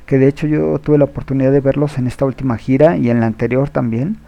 que 0.06 0.18
de 0.18 0.28
hecho 0.28 0.46
yo 0.46 0.78
tuve 0.80 0.98
la 0.98 1.04
oportunidad 1.04 1.52
de 1.52 1.60
verlos 1.60 1.96
en 1.96 2.06
esta 2.06 2.26
última 2.26 2.58
gira 2.58 2.96
y 2.96 3.08
en 3.08 3.20
la 3.20 3.26
anterior 3.26 3.70
también. 3.70 4.18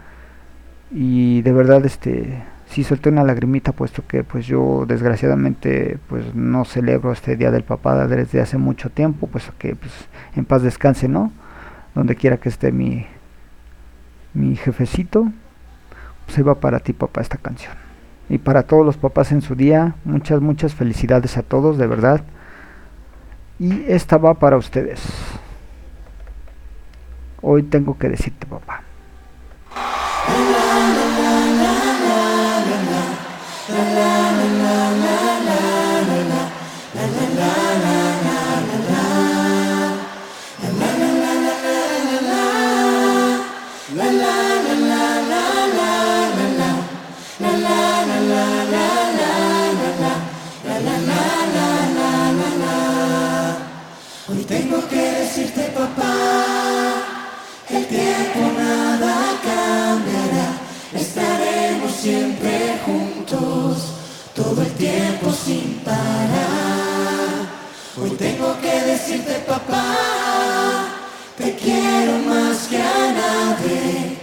Y 0.91 1.41
de 1.43 1.51
verdad 1.51 1.85
este 1.85 2.43
sí 2.67 2.83
solté 2.83 3.09
una 3.09 3.23
lagrimita 3.23 3.71
puesto 3.71 4.03
que 4.07 4.23
pues 4.23 4.45
yo 4.45 4.85
desgraciadamente 4.87 5.97
pues 6.09 6.33
no 6.35 6.65
celebro 6.65 7.11
este 7.11 7.35
día 7.35 7.51
del 7.51 7.63
papá 7.63 8.07
desde 8.07 8.41
hace 8.41 8.57
mucho 8.57 8.89
tiempo, 8.89 9.27
puesto 9.27 9.53
que 9.57 9.75
pues 9.75 9.91
en 10.35 10.45
paz 10.45 10.61
descanse, 10.63 11.07
¿no? 11.07 11.31
Donde 11.95 12.15
quiera 12.15 12.37
que 12.37 12.49
esté 12.49 12.71
mi 12.71 13.05
mi 14.33 14.55
jefecito, 14.55 15.31
se 16.27 16.43
va 16.43 16.55
para 16.55 16.79
ti 16.79 16.93
papá 16.93 17.21
esta 17.21 17.37
canción. 17.37 17.73
Y 18.29 18.37
para 18.39 18.63
todos 18.63 18.85
los 18.85 18.97
papás 18.97 19.31
en 19.31 19.41
su 19.41 19.55
día, 19.55 19.95
muchas, 20.03 20.41
muchas 20.41 20.73
felicidades 20.73 21.37
a 21.37 21.43
todos, 21.43 21.77
de 21.77 21.87
verdad. 21.87 22.23
Y 23.59 23.85
esta 23.87 24.17
va 24.17 24.33
para 24.33 24.57
ustedes. 24.57 25.01
Hoy 27.41 27.63
tengo 27.63 27.97
que 27.97 28.09
decirte 28.09 28.45
papá. 28.45 28.83
Nada 58.03 59.39
cambiará, 59.43 60.49
estaremos 60.93 61.91
siempre 61.91 62.79
juntos, 62.85 63.93
todo 64.35 64.61
el 64.61 64.71
tiempo 64.73 65.31
sin 65.31 65.79
parar. 65.83 65.97
Hoy 67.99 68.11
tengo 68.11 68.55
que 68.61 68.81
decirte 68.81 69.33
papá, 69.47 69.95
te 71.37 71.55
quiero 71.55 72.19
más 72.19 72.67
que 72.67 72.77
a 72.77 73.11
nadie, 73.21 74.17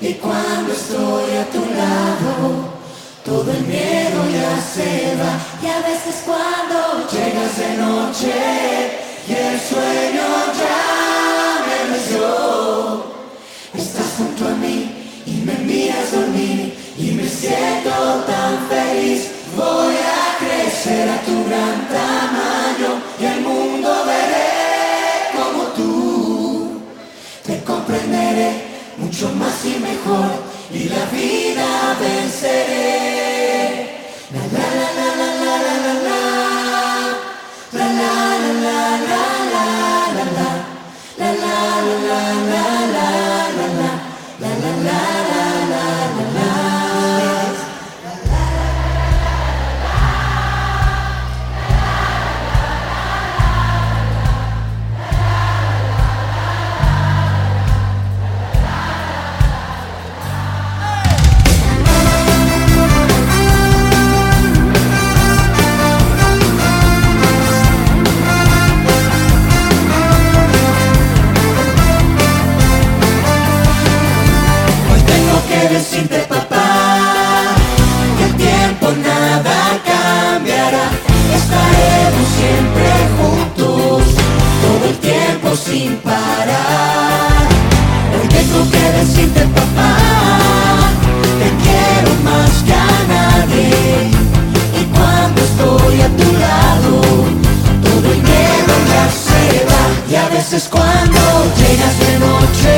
y 0.00 0.14
cuando 0.14 0.72
estoy 0.72 1.36
a 1.36 1.44
tu 1.46 1.60
lado, 1.60 2.76
todo 3.24 3.50
el 3.50 3.62
miedo 3.62 4.20
ya 4.30 4.60
se 4.60 5.16
va, 5.16 5.38
y 5.62 5.66
a 5.66 5.80
veces 5.88 6.22
cuando 6.26 7.08
llegas 7.10 7.56
de 7.58 7.76
noche, 7.78 8.34
y 9.28 9.32
el 9.32 9.60
sueño 9.60 10.26
ya 10.60 11.64
me 11.66 11.92
venció. 11.92 12.75
Dormir 16.10 16.74
y 16.98 17.10
me 17.12 17.28
siento 17.28 17.90
tan 18.26 18.68
feliz. 18.68 19.30
Voy 19.56 19.94
a 19.94 20.38
crecer 20.38 21.08
a 21.08 21.20
tu 21.22 21.44
gran 21.48 21.88
tamaño 21.88 23.00
y 23.18 23.24
el 23.24 23.40
mundo 23.40 23.88
veré 24.06 25.36
como 25.36 25.62
tú. 25.78 26.80
Te 27.44 27.62
comprenderé 27.64 28.50
mucho 28.98 29.30
más 29.32 29.64
y 29.64 29.78
mejor, 29.78 30.30
y 30.72 30.88
la 30.88 31.04
vida 31.06 31.96
venceré. 32.00 33.15
Sin 85.56 85.96
parar. 85.98 87.46
Hoy 88.12 88.28
tengo 88.28 88.70
que 88.70 88.84
decirte 88.98 89.40
papá, 89.54 89.96
te 91.40 91.48
quiero 91.64 92.10
más 92.24 92.52
que 92.66 92.74
a 92.74 92.96
nadie. 93.08 94.10
Y 94.78 94.84
cuando 94.94 95.40
estoy 95.42 96.00
a 96.02 96.08
tu 96.20 96.28
lado, 96.46 97.00
todo 97.82 98.06
el 98.12 98.22
miedo 98.22 98.74
ya 98.92 99.06
se 99.26 99.64
va. 99.64 99.84
Y 100.10 100.14
a 100.16 100.28
veces 100.28 100.68
cuando 100.70 101.20
llegas 101.60 101.98
de 102.04 102.12
noche 102.26 102.74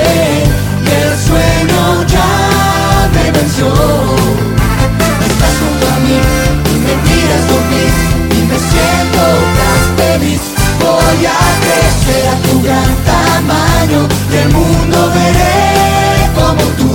y 0.85 0.89
el 1.03 1.13
sueño 1.29 1.83
ya 2.07 3.11
me 3.15 3.33
venció, 3.33 3.73
tu 12.51 12.63
gran 12.63 12.91
tamaño 13.05 14.09
y 14.33 14.37
el 14.37 14.49
mundo 14.51 15.11
veré 15.15 16.31
como 16.35 16.63
tú. 16.79 16.91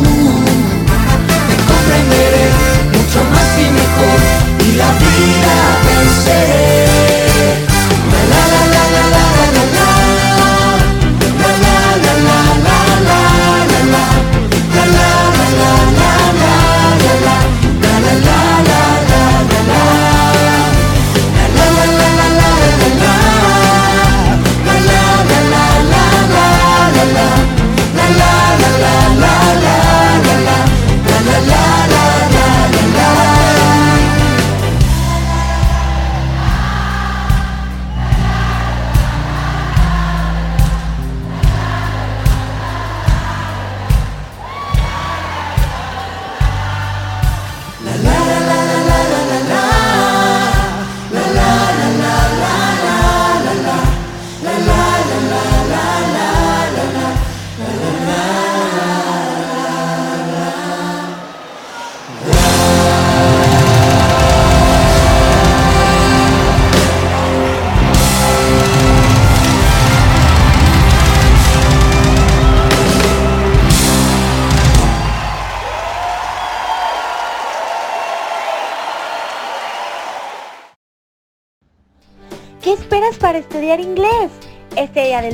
Te 1.47 1.55
comprenderé 1.69 2.45
mucho 2.95 3.19
más 3.31 3.49
y 3.57 3.67
mejor 3.79 4.19
y 4.67 4.71
la 4.77 4.91
vida 5.03 5.55
venceré. 5.85 6.92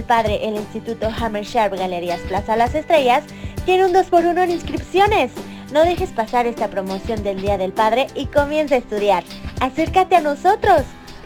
Padre, 0.10 0.40
el 0.42 0.56
Instituto 0.56 1.08
Hammersharp 1.08 1.78
Galerías 1.78 2.20
Plaza 2.22 2.56
Las 2.56 2.74
Estrellas 2.74 3.24
tiene 3.64 3.86
un 3.86 3.94
2x1 3.94 4.44
en 4.44 4.50
inscripciones. 4.50 5.32
No 5.72 5.84
dejes 5.84 6.10
pasar 6.10 6.48
esta 6.48 6.68
promoción 6.68 7.22
del 7.22 7.40
Día 7.40 7.60
del 7.60 7.74
Padre 7.74 8.08
y 8.16 8.26
comienza 8.26 8.74
a 8.74 8.80
estudiar. 8.80 9.24
Acércate 9.62 10.16
a 10.16 10.22
nosotros. 10.22 10.82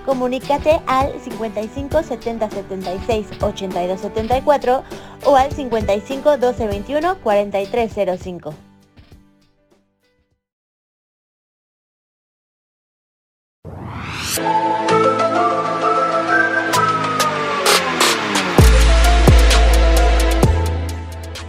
Comunícate 0.06 0.82
al 0.86 1.14
55 1.22 2.04
70 2.04 2.50
76 2.50 3.28
82 3.42 4.02
74 4.02 4.84
o 5.24 5.36
al 5.38 5.50
55 5.50 6.38
12 6.38 6.68
21 6.68 7.16
43 7.24 7.94
05. 8.20 8.73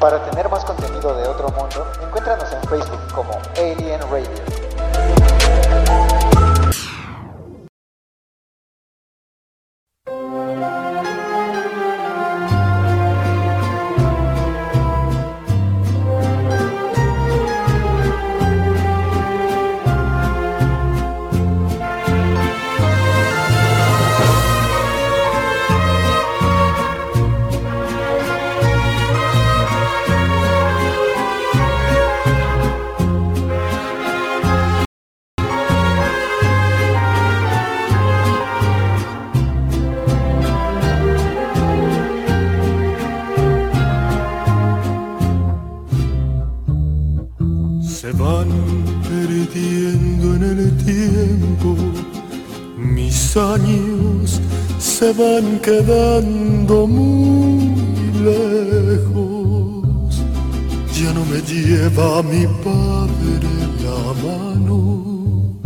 Para 0.05 0.23
tener 0.23 0.51
más 0.51 0.62
contenido 0.67 1.17
de 1.17 1.27
otro 1.27 1.49
mundo, 1.49 1.90
encuéntranos 2.03 2.53
en 2.53 2.62
Facebook 2.69 3.01
como 3.14 3.40
Alien 3.57 4.03
Radio. 4.03 4.63
Quedando 55.64 56.87
muy 56.87 57.72
lejos. 58.22 60.22
Ya 60.92 61.11
no 61.12 61.24
me 61.24 61.40
lleva 61.40 62.22
mi 62.22 62.46
padre 62.62 63.48
la 63.83 64.12
mano, 64.27 65.57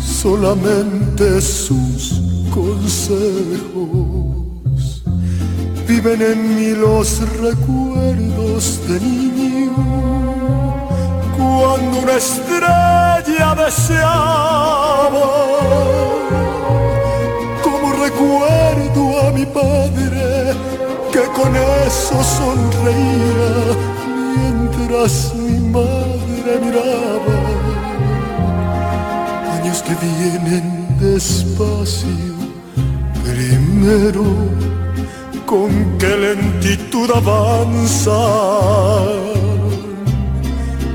solamente 0.00 1.40
sus 1.40 2.22
consejos. 2.54 3.26
Viven 5.88 6.22
en 6.22 6.56
mí 6.56 6.70
los 6.74 7.20
recuerdos 7.40 8.80
de 8.88 9.00
niño 9.00 9.74
cuando 11.36 11.98
una 12.02 12.16
estrella 12.16 13.54
deseaba, 13.64 15.26
recuerdo 18.18 19.20
a 19.20 19.30
mi 19.30 19.46
padre 19.46 20.52
que 21.12 21.22
con 21.36 21.54
eso 21.54 22.22
sonreía 22.22 23.76
mientras 24.36 25.34
mi 25.34 25.58
madre 25.70 26.58
miraba. 26.64 27.38
Años 29.54 29.82
que 29.82 29.94
vienen 30.06 30.86
despacio, 30.98 32.34
primero 33.24 34.24
con 35.46 35.70
qué 35.98 36.16
lentitud 36.16 37.10
avanza. 37.14 38.18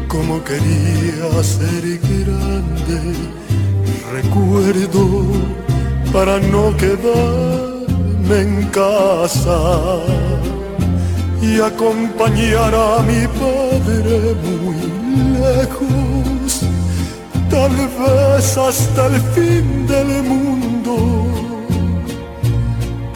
Como 0.07 0.43
quería 0.43 1.43
ser 1.43 1.99
grande, 1.99 3.15
recuerdo 4.11 5.63
para 6.13 6.39
no 6.39 6.77
quedarme 6.77 8.41
en 8.41 8.69
casa 8.69 9.97
y 11.41 11.59
acompañar 11.59 12.73
a 12.75 13.01
mi 13.01 13.25
padre 13.41 14.35
muy 14.45 14.81
lejos, 15.39 16.61
tal 17.49 17.71
vez 17.71 18.57
hasta 18.57 19.07
el 19.07 19.19
fin 19.33 19.87
del 19.87 20.23
mundo, 20.31 20.95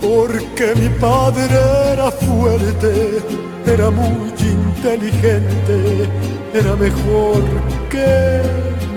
porque 0.01 0.73
mi 0.81 0.89
padre 0.99 1.59
era 1.93 2.09
fuerte, 2.09 3.21
era 3.67 3.91
muy 3.91 4.33
inteligente, 4.41 6.09
era 6.51 6.75
mejor 6.75 7.43
que 7.91 8.41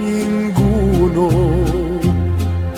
ninguno. 0.00 1.59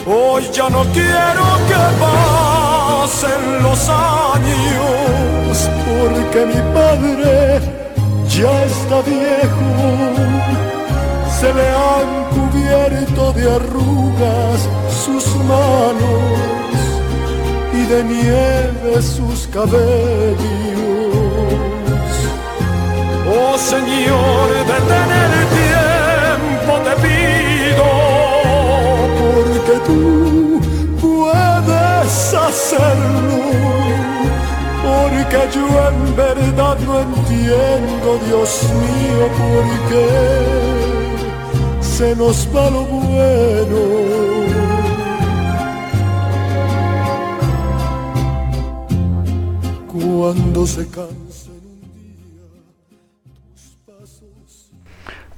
Hoy 0.04 0.48
ya 0.52 0.68
no 0.68 0.82
quiero 0.92 1.44
que 1.68 1.82
pasen 2.00 3.62
los 3.62 3.88
años, 3.88 5.70
porque 5.86 6.46
mi 6.46 6.60
padre 6.74 7.60
ya 8.28 8.64
está 8.64 9.00
viejo. 9.02 9.70
Se 11.40 11.54
le 11.54 11.68
han 11.68 12.08
cubierto 12.34 13.32
de 13.32 13.54
arrugas 13.54 14.68
sus 15.04 15.24
manos 15.44 16.22
y 17.72 17.82
de 17.86 18.04
nieve 18.04 19.02
sus 19.02 19.46
cabellos. 19.48 20.42
Oh 23.34 23.56
Señor, 23.56 24.48
detén 24.66 25.10
el 25.24 25.36
tiempo, 25.60 26.72
te 26.86 26.94
pido, 27.02 28.01
hacerlo. 32.34 33.38
Porque 34.82 35.38
yo 35.54 35.64
en 35.88 36.16
verdad 36.16 36.78
no 36.80 37.00
entiendo, 37.00 38.18
Dios 38.26 38.62
mío, 38.74 39.28
por 39.38 39.64
qué 39.88 40.08
se 41.80 42.16
nos 42.16 42.48
va 42.54 42.70
lo 42.70 42.84
bueno. 42.84 43.80
Cuando 49.92 50.66
se 50.66 50.88
cansen 50.88 51.62
un 51.64 51.80
día 51.92 52.42
tus 53.54 53.76
pasos. 53.86 54.72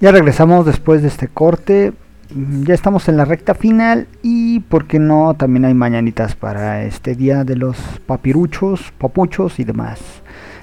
Ya 0.01 0.11
regresamos 0.13 0.65
después 0.65 1.03
de 1.03 1.09
este 1.09 1.29
corte. 1.29 1.93
Mm, 2.33 2.65
Ya 2.65 2.75
estamos 2.75 3.09
en 3.09 3.17
la 3.17 3.25
recta 3.25 3.55
final 3.55 4.07
y, 4.23 4.61
¿por 4.61 4.87
qué 4.87 4.99
no? 4.99 5.35
También 5.35 5.65
hay 5.65 5.75
mañanitas 5.75 6.35
para 6.35 6.83
este 6.85 7.15
día 7.15 7.45
de 7.45 7.57
los 7.57 7.77
papiruchos, 8.07 8.93
papuchos 8.99 9.59
y 9.59 9.65
demás. 9.65 10.01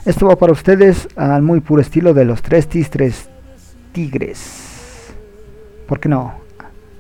Esto 0.06 0.28
va 0.28 0.36
para 0.36 0.52
ustedes 0.54 1.08
al 1.16 1.42
muy 1.44 1.60
puro 1.60 1.82
estilo 1.82 2.14
de 2.14 2.26
los 2.26 2.42
tres 2.42 2.68
tis, 2.68 2.90
tres 2.90 3.30
tigres. 3.92 5.14
¿Por 5.88 6.00
qué 6.00 6.10
no? 6.10 6.34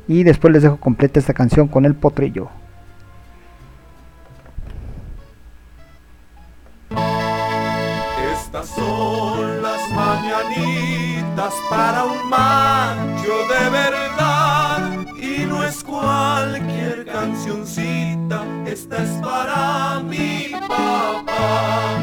Y 0.07 0.23
después 0.23 0.53
les 0.53 0.63
dejo 0.63 0.77
completa 0.77 1.19
esta 1.19 1.33
canción 1.33 1.67
con 1.67 1.85
el 1.85 1.95
potrillo. 1.95 2.49
Estas 8.33 8.67
son 8.67 9.61
las 9.61 9.89
mañanitas 9.93 11.53
para 11.69 12.03
un 12.03 12.29
macho 12.29 13.00
cancioncita, 17.21 18.43
esta 18.65 19.03
es 19.03 19.09
para 19.21 19.99
mi 19.99 20.49
papá. 20.67 21.93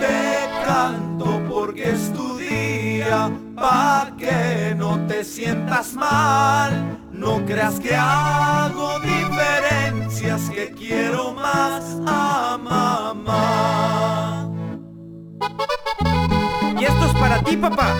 Te 0.00 0.48
canto 0.66 1.40
porque 1.48 1.90
es 1.92 2.12
tu 2.12 2.36
día, 2.36 3.30
pa' 3.54 4.10
que 4.18 4.74
no 4.76 4.98
te 5.06 5.22
sientas 5.24 5.94
mal. 5.94 6.98
No 7.12 7.44
creas 7.46 7.78
que 7.78 7.94
hago 7.94 8.98
diferencias, 8.98 10.50
que 10.50 10.72
quiero 10.72 11.32
más 11.34 11.84
a 12.06 12.58
mamá. 12.60 14.50
Y 16.80 16.84
esto 16.84 17.06
es 17.06 17.12
para 17.20 17.40
ti, 17.44 17.56
papá, 17.56 17.94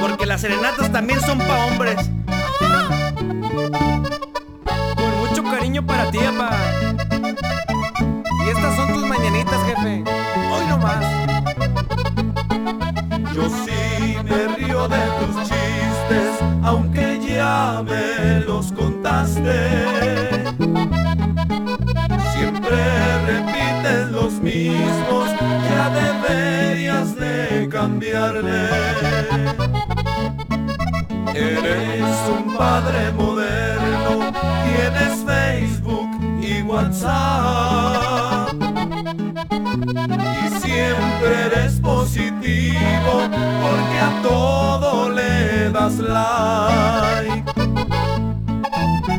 porque 0.00 0.24
las 0.24 0.40
serenatas 0.40 0.90
también 0.90 1.20
son 1.20 1.36
pa' 1.36 1.66
hombres. 1.66 2.10
Para 5.82 6.08
ti, 6.10 6.18
papá. 6.18 6.50
Y 8.46 8.48
estas 8.48 8.76
son 8.76 8.92
tus 8.94 9.06
mañanitas, 9.06 9.60
jefe. 9.64 10.04
Hoy 10.52 10.66
nomás. 10.68 11.04
Yo 13.34 13.48
sí 13.48 14.16
me 14.22 14.56
río 14.56 14.88
de 14.88 14.98
tus 15.18 15.42
chistes, 15.42 16.40
aunque 16.62 17.20
ya 17.26 17.82
me 17.84 18.40
los 18.46 18.72
contaste. 18.72 19.84
Siempre 22.32 22.76
repites 23.26 24.10
los 24.10 24.32
mismos, 24.34 25.28
ya 25.68 25.90
deberías 25.90 27.16
de 27.16 27.68
cambiarle. 27.68 28.68
Eres 31.34 32.16
un 32.30 32.56
padre 32.56 33.10
moderno, 33.12 34.32
tienes 34.64 35.33
Facebook 35.54 36.10
y 36.40 36.62
WhatsApp. 36.62 38.54
Y 40.44 40.48
siempre 40.60 41.46
eres 41.46 41.80
positivo 41.80 43.12
porque 43.62 43.98
a 44.08 44.10
todo 44.22 45.10
le 45.10 45.70
das 45.70 45.98
like. 45.98 47.44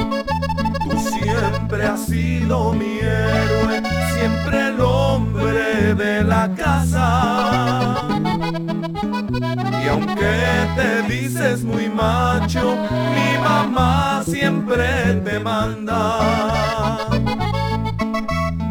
Siempre 1.76 1.92
has 1.92 2.06
sido 2.06 2.72
mi 2.72 3.00
héroe, 3.00 3.82
siempre 4.14 4.68
el 4.68 4.80
hombre 4.80 5.94
de 5.94 6.24
la 6.24 6.50
casa. 6.54 8.08
Y 9.84 9.88
aunque 9.88 10.32
te 10.74 11.02
dices 11.02 11.64
muy 11.64 11.90
macho, 11.90 12.78
mi 13.14 13.38
mamá 13.44 14.22
siempre 14.24 15.20
te 15.22 15.38
manda. 15.38 16.18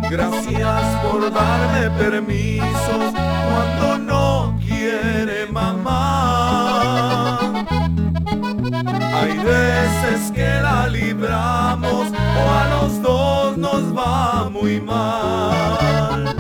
Gracias 0.10 0.84
por 1.04 1.32
darme 1.32 1.92
permisos 2.00 3.14
cuando 3.14 4.00
no 4.00 4.25
nos 13.76 13.98
va 13.98 14.50
muy 14.50 14.80
mal. 14.80 16.36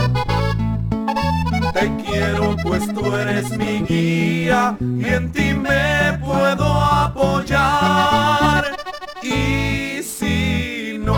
Te 1.74 1.92
quiero 2.04 2.56
pues 2.64 2.84
tú 2.94 3.16
eres 3.16 3.50
mi 3.58 3.82
guía 3.82 4.78
y 4.80 5.06
en 5.06 5.32
ti 5.32 5.54
me 5.54 6.18
puedo 6.24 6.66
apoyar. 7.06 8.64
Y 9.22 10.02
si 10.04 10.98
no 11.04 11.18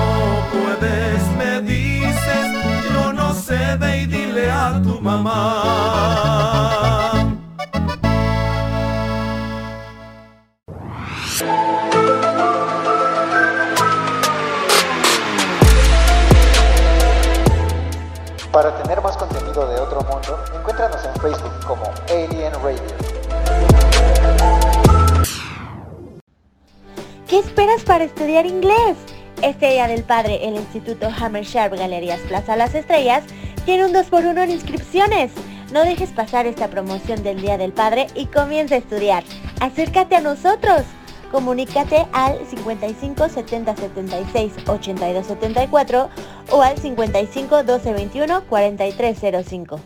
puedes 0.52 1.22
me 1.38 1.62
dices, 1.62 2.48
yo 2.92 3.14
no 3.14 3.34
sé, 3.34 3.78
ve 3.80 4.02
y 4.02 4.06
dile 4.08 4.50
a 4.50 4.82
tu 4.82 5.00
mamá. 5.00 6.87
Para 18.58 18.76
tener 18.82 19.00
más 19.04 19.16
contenido 19.16 19.68
de 19.68 19.80
otro 19.80 20.02
mundo, 20.02 20.44
encuéntranos 20.52 21.06
en 21.06 21.14
Facebook 21.22 21.54
como 21.68 21.84
Alien 22.10 22.52
Radio. 22.56 22.82
¿Qué 27.28 27.38
esperas 27.38 27.84
para 27.84 28.06
estudiar 28.06 28.48
inglés? 28.48 28.98
Este 29.44 29.70
Día 29.70 29.88
del 29.88 30.04
Padre, 30.04 30.48
el 30.48 30.56
Instituto 30.56 31.08
Hammersharp 31.08 31.76
Galerías 31.76 32.20
Plaza 32.22 32.56
Las 32.56 32.74
Estrellas 32.74 33.26
tiene 33.66 33.86
un 33.86 33.94
2x1 33.94 34.46
en 34.46 34.50
inscripciones. 34.50 35.34
No 35.72 35.84
dejes 35.84 36.10
pasar 36.10 36.48
esta 36.48 36.68
promoción 36.68 37.22
del 37.22 37.40
Día 37.40 37.60
del 37.60 37.74
Padre 37.74 38.08
y 38.16 38.26
comienza 38.26 38.74
a 38.74 38.80
estudiar. 38.80 39.24
Acércate 39.60 40.16
a 40.16 40.22
nosotros. 40.22 40.82
Comunícate 41.38 42.08
al 42.14 42.48
55 42.48 43.30
70 43.30 43.76
76 43.76 44.54
82 44.66 45.28
74 45.28 46.10
o 46.50 46.64
al 46.64 46.76
55 46.80 47.64
12 47.64 47.94
21 47.94 48.42
43 48.46 49.20
05. 49.46 49.80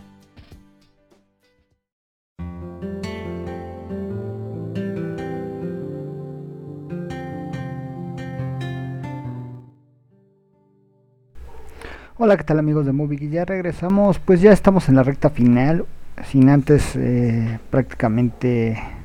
Hola, 12.17 12.37
¿qué 12.37 12.45
tal 12.45 12.59
amigos 12.59 12.85
de 12.85 12.93
Movie? 12.93 13.27
Ya 13.29 13.43
regresamos, 13.43 14.19
pues 14.19 14.39
ya 14.39 14.53
estamos 14.53 14.87
en 14.87 14.95
la 14.95 15.03
recta 15.03 15.29
final, 15.29 15.85
sin 16.23 16.47
antes 16.47 16.95
eh, 16.95 17.59
prácticamente 17.69 19.00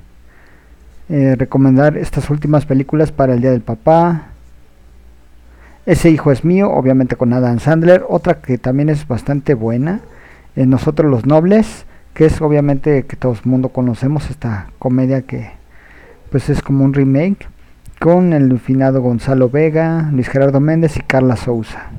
eh, 1.09 1.37
recomendar 1.37 1.97
estas 1.97 2.31
últimas 2.31 2.67
películas 2.67 3.13
para 3.13 3.35
el 3.35 3.41
Día 3.41 3.53
del 3.53 3.61
Papá. 3.61 4.29
Ese 5.87 6.11
hijo 6.11 6.33
es 6.33 6.45
mío, 6.45 6.71
obviamente 6.71 7.17
con 7.17 7.33
Adam 7.33 7.61
Sandler. 7.61 8.05
Otra 8.09 8.41
que 8.41 8.59
también 8.59 8.89
es 8.89 9.07
bastante 9.07 9.55
buena, 9.55 10.01
es 10.57 10.67
Nosotros 10.67 11.11
los 11.11 11.27
Nobles, 11.27 11.87
que 12.13 12.27
es 12.27 12.41
obviamente 12.41 13.05
que 13.05 13.17
todo 13.17 13.33
el 13.33 13.39
mundo 13.45 13.69
conocemos, 13.69 14.31
esta 14.31 14.69
comedia 14.79 15.23
que 15.23 15.51
pues 16.31 16.49
es 16.49 16.61
como 16.61 16.85
un 16.85 16.93
remake, 16.93 17.47
con 18.01 18.33
el 18.33 18.59
finado 18.59 19.01
Gonzalo 19.01 19.49
Vega, 19.49 20.11
Luis 20.13 20.29
Gerardo 20.29 20.61
Méndez 20.61 20.97
y 20.97 21.01
Carla 21.01 21.37
Souza. 21.37 21.91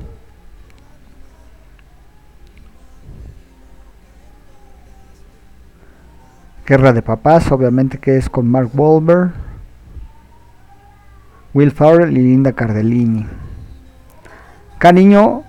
Guerra 6.68 6.91
de 6.91 7.01
Papás, 7.01 7.49
obviamente 7.53 7.97
que 7.97 8.18
es 8.18 8.30
con 8.30 8.51
Mark 8.51 8.72
Wahlberg, 8.74 9.32
Will 11.53 11.72
Ferrell 11.72 12.18
y 12.18 12.22
Linda 12.22 12.51
Cardellini. 12.51 13.26
Cariño 14.78 15.43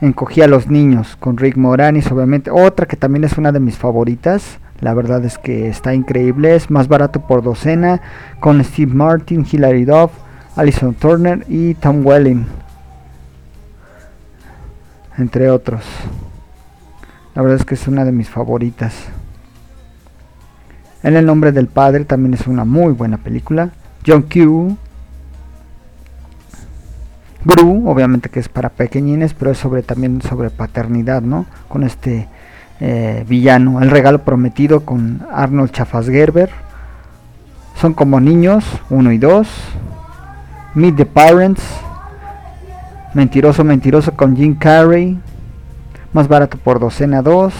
encogía 0.00 0.44
a 0.44 0.46
los 0.46 0.68
niños 0.68 1.16
con 1.16 1.36
Rick 1.36 1.56
Moranis, 1.56 2.12
obviamente. 2.12 2.52
Otra 2.52 2.86
que 2.86 2.96
también 2.96 3.24
es 3.24 3.36
una 3.38 3.50
de 3.50 3.58
mis 3.58 3.76
favoritas. 3.76 4.60
La 4.80 4.94
verdad 4.94 5.24
es 5.24 5.36
que 5.36 5.68
está 5.68 5.94
increíble. 5.94 6.54
Es 6.54 6.70
más 6.70 6.86
barato 6.86 7.26
por 7.26 7.42
docena. 7.42 8.00
Con 8.38 8.62
Steve 8.62 8.94
Martin, 8.94 9.44
Hilary 9.50 9.84
Duff, 9.84 10.12
Alison 10.54 10.94
Turner 10.94 11.44
y 11.48 11.74
Tom 11.74 12.06
Welling. 12.06 12.46
Entre 15.18 15.50
otros. 15.50 15.84
La 17.34 17.42
verdad 17.42 17.58
es 17.58 17.66
que 17.66 17.74
es 17.74 17.88
una 17.88 18.04
de 18.04 18.12
mis 18.12 18.30
favoritas. 18.30 19.10
En 21.02 21.16
el 21.16 21.24
nombre 21.24 21.52
del 21.52 21.66
padre 21.66 22.04
también 22.04 22.34
es 22.34 22.46
una 22.46 22.64
muy 22.64 22.92
buena 22.92 23.18
película. 23.18 23.70
John 24.06 24.22
Q. 24.22 24.76
Gru, 27.42 27.88
obviamente 27.88 28.28
que 28.28 28.38
es 28.38 28.50
para 28.50 28.68
pequeñines, 28.68 29.32
pero 29.32 29.50
es 29.50 29.58
sobre 29.58 29.82
también 29.82 30.20
sobre 30.20 30.50
paternidad, 30.50 31.22
¿no? 31.22 31.46
Con 31.68 31.84
este 31.84 32.28
eh, 32.80 33.24
villano, 33.26 33.80
El 33.80 33.90
regalo 33.90 34.24
prometido 34.24 34.80
con 34.80 35.22
Arnold 35.32 35.70
Schwarzenegger. 35.70 36.50
Son 37.80 37.94
como 37.94 38.20
niños, 38.20 38.64
uno 38.90 39.10
y 39.10 39.18
dos. 39.18 39.48
Meet 40.74 40.96
the 40.96 41.06
Parents. 41.06 41.62
Mentiroso, 43.14 43.64
mentiroso 43.64 44.12
con 44.12 44.36
Jim 44.36 44.54
Carrey. 44.54 45.18
Más 46.12 46.28
barato 46.28 46.58
por 46.58 46.78
docena 46.78 47.22
2. 47.22 47.54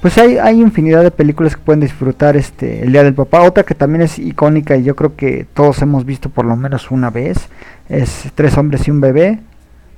Pues 0.00 0.18
hay, 0.18 0.38
hay 0.38 0.60
infinidad 0.60 1.02
de 1.02 1.10
películas 1.10 1.56
que 1.56 1.62
pueden 1.62 1.80
disfrutar 1.80 2.36
este 2.36 2.82
el 2.84 2.92
Día 2.92 3.02
del 3.02 3.14
Papá. 3.14 3.42
Otra 3.42 3.64
que 3.64 3.74
también 3.74 4.02
es 4.02 4.18
icónica 4.18 4.76
y 4.76 4.84
yo 4.84 4.94
creo 4.94 5.16
que 5.16 5.46
todos 5.54 5.80
hemos 5.82 6.04
visto 6.04 6.28
por 6.28 6.44
lo 6.44 6.56
menos 6.56 6.90
una 6.90 7.10
vez 7.10 7.48
es 7.88 8.30
Tres 8.34 8.56
hombres 8.58 8.86
y 8.86 8.90
un 8.90 9.00
bebé, 9.00 9.40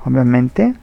obviamente. 0.04 0.74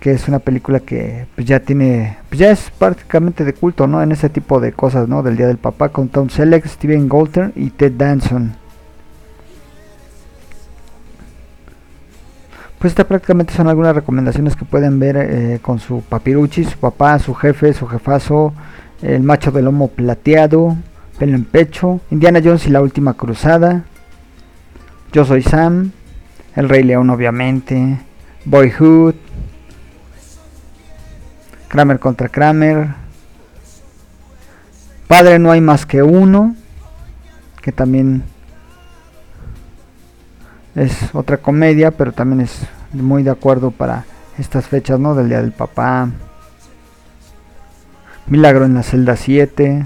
Que 0.00 0.12
es 0.12 0.26
una 0.26 0.40
película 0.40 0.80
que 0.80 1.26
pues 1.36 1.46
ya 1.46 1.60
tiene, 1.60 2.18
pues 2.28 2.40
ya 2.40 2.50
es 2.50 2.72
prácticamente 2.76 3.44
de 3.44 3.52
culto, 3.52 3.86
¿no? 3.86 4.02
En 4.02 4.10
ese 4.10 4.28
tipo 4.28 4.58
de 4.58 4.72
cosas, 4.72 5.08
¿no? 5.08 5.22
Del 5.22 5.36
Día 5.36 5.46
del 5.46 5.58
Papá 5.58 5.90
con 5.90 6.08
Tom 6.08 6.28
Selleck, 6.28 6.66
Steven 6.66 7.08
Goulter 7.08 7.52
y 7.54 7.70
Ted 7.70 7.92
Danson. 7.92 8.61
Pues 12.82 12.90
estas 12.90 13.06
prácticamente 13.06 13.54
son 13.54 13.68
algunas 13.68 13.94
recomendaciones 13.94 14.56
que 14.56 14.64
pueden 14.64 14.98
ver 14.98 15.16
eh, 15.16 15.60
con 15.62 15.78
su 15.78 16.02
papiruchi, 16.02 16.64
su 16.64 16.76
papá, 16.78 17.16
su 17.20 17.32
jefe, 17.32 17.72
su 17.74 17.86
jefazo, 17.86 18.52
el 19.02 19.22
macho 19.22 19.52
de 19.52 19.62
lomo 19.62 19.86
plateado, 19.86 20.76
pelo 21.16 21.36
en 21.36 21.44
pecho, 21.44 22.00
Indiana 22.10 22.40
Jones 22.42 22.66
y 22.66 22.70
la 22.70 22.80
última 22.80 23.14
cruzada, 23.14 23.84
Yo 25.12 25.24
soy 25.24 25.42
Sam, 25.42 25.92
El 26.56 26.68
Rey 26.68 26.82
León 26.82 27.08
obviamente, 27.10 28.00
Boyhood, 28.46 29.14
Kramer 31.68 32.00
contra 32.00 32.28
Kramer, 32.30 32.88
Padre 35.06 35.38
no 35.38 35.52
hay 35.52 35.60
más 35.60 35.86
que 35.86 36.02
uno, 36.02 36.56
que 37.62 37.70
también 37.70 38.24
es 40.74 41.14
otra 41.14 41.38
comedia, 41.38 41.90
pero 41.90 42.12
también 42.12 42.42
es 42.42 42.60
muy 42.92 43.22
de 43.22 43.30
acuerdo 43.30 43.70
para 43.70 44.04
estas 44.38 44.66
fechas, 44.66 44.98
¿no? 44.98 45.14
Del 45.14 45.28
Día 45.28 45.40
del 45.42 45.52
Papá. 45.52 46.08
Milagro 48.26 48.64
en 48.64 48.74
la 48.74 48.82
celda 48.82 49.16
7. 49.16 49.84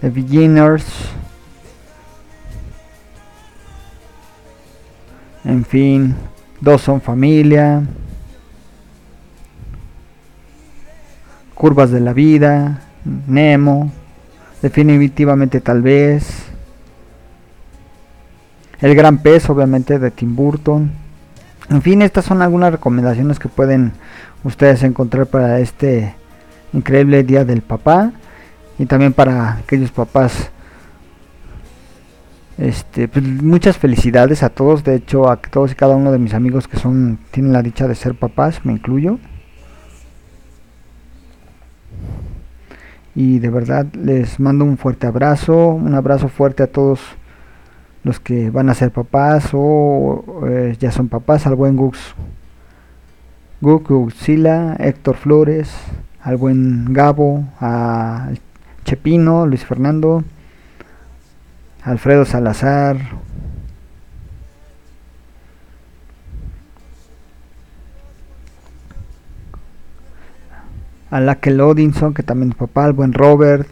The 0.00 0.10
Beginners. 0.10 0.84
En 5.44 5.64
fin, 5.64 6.14
dos 6.60 6.80
son 6.80 7.00
familia. 7.00 7.82
Curvas 11.54 11.90
de 11.90 12.00
la 12.00 12.12
vida. 12.14 12.80
Nemo. 13.26 13.92
Definitivamente 14.62 15.60
tal 15.60 15.82
vez. 15.82 16.53
El 18.84 18.94
Gran 18.94 19.16
Pez, 19.16 19.48
obviamente, 19.48 19.98
de 19.98 20.10
Tim 20.10 20.36
Burton. 20.36 20.90
En 21.70 21.80
fin, 21.80 22.02
estas 22.02 22.26
son 22.26 22.42
algunas 22.42 22.70
recomendaciones 22.70 23.38
que 23.38 23.48
pueden 23.48 23.92
ustedes 24.44 24.82
encontrar 24.82 25.24
para 25.24 25.58
este 25.60 26.14
increíble 26.74 27.24
Día 27.24 27.46
del 27.46 27.62
Papá. 27.62 28.12
Y 28.78 28.84
también 28.84 29.14
para 29.14 29.54
aquellos 29.54 29.90
papás. 29.90 30.50
Este, 32.58 33.08
pues, 33.08 33.24
muchas 33.24 33.78
felicidades 33.78 34.42
a 34.42 34.50
todos. 34.50 34.84
De 34.84 34.96
hecho, 34.96 35.30
a 35.30 35.36
todos 35.38 35.72
y 35.72 35.76
cada 35.76 35.96
uno 35.96 36.12
de 36.12 36.18
mis 36.18 36.34
amigos 36.34 36.68
que 36.68 36.76
son 36.76 37.18
tienen 37.30 37.54
la 37.54 37.62
dicha 37.62 37.88
de 37.88 37.94
ser 37.94 38.14
papás, 38.14 38.66
me 38.66 38.74
incluyo. 38.74 39.18
Y 43.14 43.38
de 43.38 43.48
verdad 43.48 43.86
les 43.94 44.38
mando 44.38 44.66
un 44.66 44.76
fuerte 44.76 45.06
abrazo, 45.06 45.68
un 45.68 45.94
abrazo 45.94 46.28
fuerte 46.28 46.64
a 46.64 46.66
todos 46.66 47.00
los 48.04 48.20
que 48.20 48.50
van 48.50 48.68
a 48.68 48.74
ser 48.74 48.92
papás 48.92 49.50
o 49.52 50.44
eh, 50.46 50.76
ya 50.78 50.92
son 50.92 51.08
papás, 51.08 51.46
al 51.46 51.54
buen 51.54 51.76
Gux, 51.76 52.14
Gux 53.60 54.14
Sila, 54.14 54.76
Héctor 54.78 55.16
Flores, 55.16 55.74
al 56.20 56.36
buen 56.36 56.92
Gabo, 56.92 57.44
a 57.60 58.28
Chepino, 58.84 59.46
Luis 59.46 59.64
Fernando, 59.64 60.22
Alfredo 61.82 62.26
Salazar, 62.26 62.98
a 71.10 71.20
Lakel 71.20 71.60
Odinson, 71.60 72.12
que 72.12 72.22
también 72.22 72.50
es 72.50 72.56
papá, 72.56 72.84
al 72.84 72.92
buen 72.92 73.14
Robert, 73.14 73.66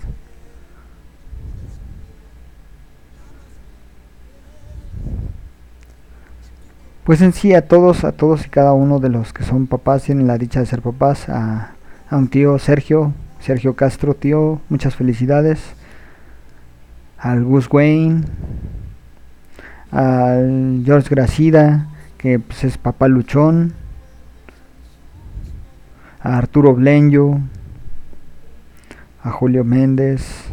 pues 7.13 7.21
en 7.21 7.35
sí 7.35 7.53
a 7.53 7.69
todos, 7.69 8.05
a 8.05 8.13
todos 8.13 8.47
y 8.47 8.49
cada 8.49 8.73
uno 8.73 8.99
de 8.99 9.11
los 9.11 9.35
que 9.35 9.45
son 9.45 9.67
papás, 9.67 10.05
tienen 10.05 10.27
la 10.27 10.39
dicha 10.39 10.61
de 10.61 10.65
ser 10.65 10.81
papás, 10.81 11.29
a, 11.29 11.73
un 12.11 12.29
tío 12.29 12.59
Sergio, 12.59 13.13
Sergio 13.39 13.77
Castro, 13.77 14.15
tío, 14.15 14.63
muchas 14.71 14.97
felicidades, 14.97 15.61
al 17.19 17.45
Gus 17.45 17.69
Wayne, 17.71 18.23
al 19.91 20.81
George 20.87 21.11
Gracida, 21.11 21.87
que 22.17 22.39
pues, 22.39 22.65
es 22.65 22.79
papá 22.79 23.09
luchón, 23.09 23.75
a 26.23 26.39
Arturo 26.39 26.75
Blenyo, 26.75 27.41
a 29.23 29.33
Julio 29.33 29.65
Méndez, 29.65 30.47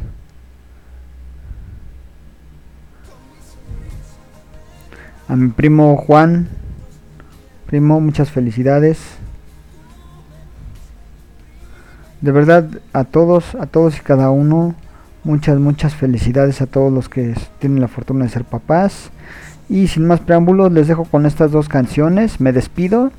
A 5.30 5.36
mi 5.36 5.50
primo 5.50 5.96
Juan. 5.96 6.48
Primo, 7.68 8.02
muchas 8.02 8.32
felicidades. 8.32 8.98
De 12.20 12.32
verdad, 12.32 12.68
a 12.94 13.04
todos, 13.04 13.54
a 13.54 13.68
todos 13.68 13.96
y 13.96 14.00
cada 14.02 14.32
uno, 14.32 14.74
muchas, 15.24 15.60
muchas 15.60 15.94
felicidades 15.94 16.62
a 16.62 16.66
todos 16.66 16.92
los 16.92 17.10
que 17.10 17.36
tienen 17.60 17.80
la 17.80 17.88
fortuna 17.88 18.26
de 18.26 18.32
ser 18.32 18.44
papás. 18.44 19.12
Y 19.70 19.88
sin 19.88 20.08
más 20.08 20.20
preámbulos, 20.20 20.72
les 20.72 20.88
dejo 20.88 21.06
con 21.06 21.28
estas 21.28 21.52
dos 21.52 21.70
canciones. 21.70 22.42
Me 22.42 22.52
despido. 22.52 23.12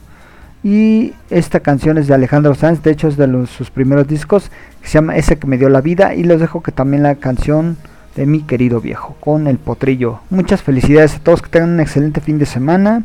Y 0.64 1.14
esta 1.30 1.60
canción 1.60 1.96
es 1.96 2.08
de 2.08 2.14
Alejandro 2.14 2.56
Sanz, 2.56 2.82
de 2.82 2.90
hecho 2.90 3.06
es 3.06 3.16
de 3.16 3.28
los, 3.28 3.50
sus 3.50 3.70
primeros 3.70 4.08
discos, 4.08 4.50
que 4.82 4.88
se 4.88 4.94
llama 4.94 5.16
Ese 5.16 5.38
que 5.38 5.46
me 5.46 5.58
dio 5.58 5.68
la 5.68 5.80
vida. 5.80 6.16
Y 6.16 6.24
les 6.24 6.40
dejo 6.40 6.60
que 6.60 6.72
también 6.72 7.04
la 7.04 7.14
canción 7.14 7.76
de 8.16 8.26
mi 8.26 8.42
querido 8.42 8.80
viejo, 8.80 9.16
con 9.20 9.46
el 9.46 9.58
potrillo. 9.58 10.20
Muchas 10.30 10.62
felicidades 10.62 11.16
a 11.16 11.18
todos, 11.20 11.42
que 11.42 11.48
tengan 11.48 11.70
un 11.70 11.80
excelente 11.80 12.20
fin 12.20 12.38
de 12.38 12.46
semana. 12.46 13.04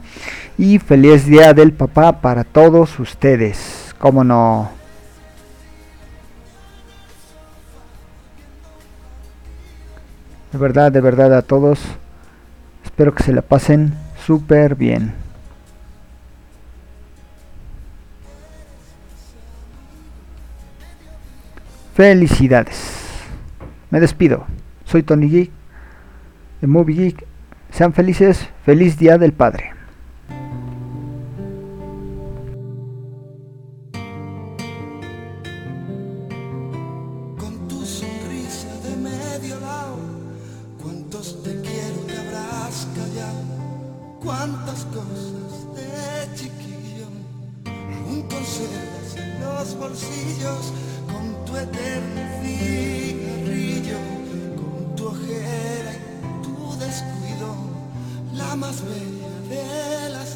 Y 0.58 0.80
feliz 0.80 1.26
día 1.26 1.54
del 1.54 1.74
papá 1.74 2.22
para 2.22 2.44
todos 2.44 3.00
ustedes. 3.00 3.94
Como 4.00 4.24
no. 4.24 4.72
De 10.52 10.58
verdad, 10.58 10.92
de 10.92 11.02
verdad 11.02 11.34
a 11.34 11.42
todos. 11.42 11.80
Espero 12.84 13.14
que 13.14 13.24
se 13.24 13.34
la 13.34 13.42
pasen 13.42 13.94
súper 14.26 14.76
bien. 14.76 15.14
Felicidades. 21.94 22.78
Me 23.90 24.00
despido. 24.00 24.46
Soy 24.86 25.04
Tony 25.04 25.30
Geek 25.30 25.52
de 26.62 26.68
Movie 26.68 26.96
Geek. 26.96 27.26
Sean 27.72 27.94
felices. 27.94 28.48
Feliz 28.64 28.98
Día 28.98 29.18
del 29.18 29.34
Padre. 29.34 29.72
Con 37.38 37.68
tu 37.68 37.86
sonrisa 37.86 38.70
de 38.84 38.96
medio 38.96 39.60
lado, 39.60 39.98
cuántos 40.82 41.44
te 41.44 41.52
quiero 41.62 42.00
te 42.08 42.18
habrás 42.18 42.88
callado, 42.96 44.20
cuántas 44.24 44.86
cosas 44.86 45.76
de 45.76 46.36
chiquillo 46.36 47.08
aún 48.06 48.22
conservas 48.24 49.18
en 49.18 49.40
los 49.42 49.78
bolsillos 49.78 50.74
con 51.12 51.46
tu 51.46 51.58
eterno 51.58 52.22
cigarrillo, 52.42 53.25
más 58.58 58.82
bella 58.84 59.30
de 59.50 60.10
las 60.10 60.35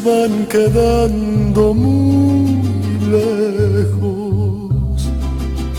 van 0.00 0.46
quedando 0.46 1.74
muy 1.74 2.58
lejos, 3.10 4.70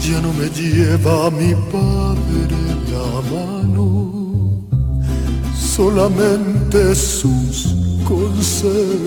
ya 0.01 0.20
no 0.22 0.34
me 0.34 0.49
lleva 0.49 1.30
mi 1.32 1.53
padre 1.72 2.55
la 2.91 3.22
mano, 3.34 3.88
solamente 5.55 6.95
sus 6.95 7.76
consejos. 8.07 8.97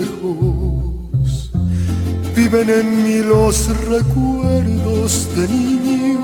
Viven 2.35 2.69
en 2.69 3.03
mí 3.03 3.19
los 3.19 3.69
recuerdos 3.87 5.27
de 5.35 5.47
niño, 5.47 6.21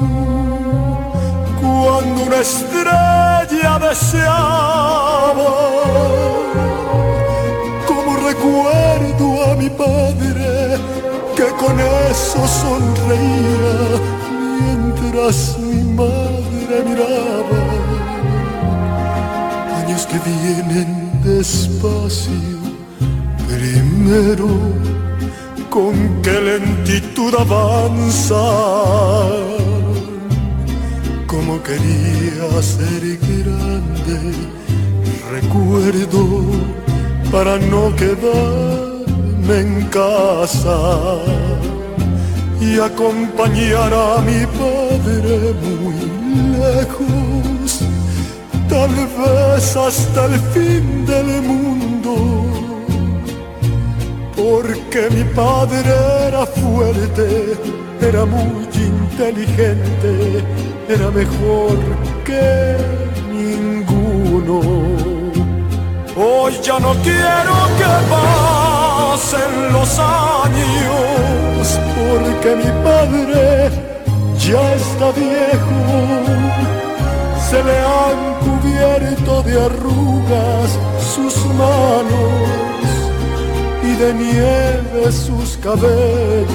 cuando 1.61 2.23
una 2.23 2.37
estrella 2.37 3.79
deseaba, 3.79 5.51
recuerdo 8.39 9.51
a 9.51 9.55
mi 9.55 9.69
padre 9.69 10.77
que 11.35 11.47
con 11.57 11.79
eso 11.79 12.47
sonreía 12.47 13.99
mientras 14.59 15.57
mi 15.59 15.83
madre 15.93 16.83
miraba. 16.87 17.61
Años 19.83 20.07
que 20.07 20.19
vienen 20.19 21.21
despacio, 21.23 22.59
primero 23.47 24.47
con 25.69 26.21
qué 26.21 26.39
lentitud 26.39 27.33
avanza. 27.35 28.43
Como 31.27 31.61
quería 31.61 32.61
ser 32.61 33.19
grande, 33.21 34.33
recuerdo 35.31 36.79
para 37.31 37.57
no 37.57 37.95
quedarme 37.95 39.59
en 39.59 39.85
casa 39.85 41.19
y 42.59 42.79
acompañar 42.79 43.93
a 43.93 44.21
mi 44.21 44.45
padre 44.57 45.53
muy 45.63 45.99
lejos, 46.57 47.79
tal 48.67 48.89
vez 48.95 49.75
hasta 49.75 50.25
el 50.25 50.39
fin 50.53 51.05
del 51.05 51.41
mundo 51.41 51.79
porque 54.39 55.09
mi 55.11 55.23
padre 55.35 55.93
era 56.27 56.45
fuerte, 56.45 57.57
era 58.01 58.25
muy 58.25 58.67
inteligente, 58.73 60.43
era 60.87 61.11
mejor 61.11 61.77
que 62.23 62.77
ninguno. 63.33 64.98
Hoy 66.15 66.59
ya 66.61 66.79
no 66.79 66.93
quiero 67.03 67.55
que 67.77 67.91
pasen 68.09 69.73
los 69.73 69.99
años, 69.99 71.79
porque 71.95 72.55
mi 72.55 72.71
padre 72.83 73.71
ya 74.37 74.73
está 74.73 75.11
viejo, 75.11 75.81
se 77.49 77.63
le 77.63 77.77
han 77.79 78.19
cubierto 78.45 79.43
de 79.43 79.65
arrugas 79.65 80.79
sus 81.15 81.45
manos 81.55 82.49
y 83.83 83.93
de 83.95 84.13
nieve 84.13 85.11
sus 85.11 85.57
cabellos. 85.57 86.49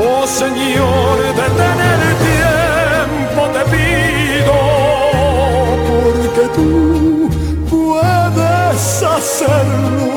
Oh 0.00 0.26
Señor, 0.26 1.18
detén 1.34 2.37
tú 6.58 7.28
puedes 7.70 9.02
hacerlo. 9.02 10.08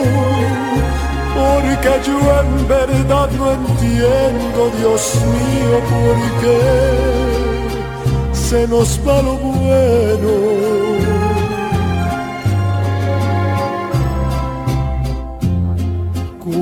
Porque 1.36 1.92
yo 2.06 2.18
en 2.42 2.68
verdad 2.68 3.30
no 3.38 3.52
entiendo, 3.52 4.60
Dios 4.78 5.04
mío, 5.34 5.76
por 5.92 6.18
qué 6.42 6.62
se 8.34 8.68
nos 8.68 9.00
va 9.08 9.22
lo 9.22 9.36
bueno. 9.38 10.32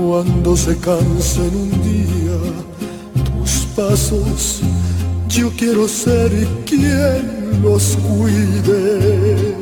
cuando 0.09 0.57
se 0.57 0.77
cansen 0.77 1.51
un 1.55 1.71
día 1.83 2.37
tus 3.23 3.67
pasos, 3.75 4.61
yo 5.27 5.51
quiero 5.57 5.87
ser 5.87 6.31
quien 6.65 7.61
los 7.61 7.97
cuide. 7.97 9.58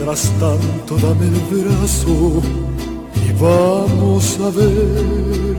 Mientras 0.00 0.32
tanto 0.40 0.96
dame 0.96 1.26
el 1.26 1.38
brazo 1.50 2.40
y 3.22 3.32
vamos 3.38 4.40
a 4.40 4.48
ver 4.48 5.58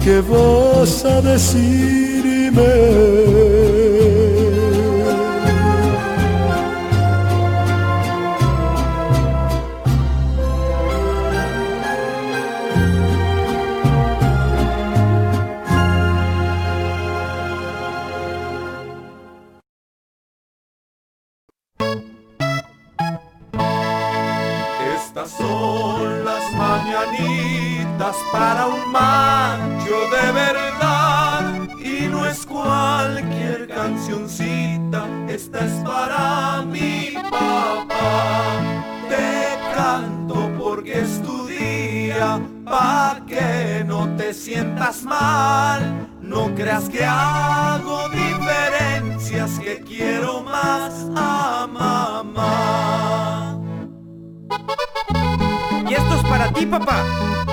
qué 0.00 0.20
vas 0.20 1.04
a 1.04 1.20
decirme. 1.20 2.62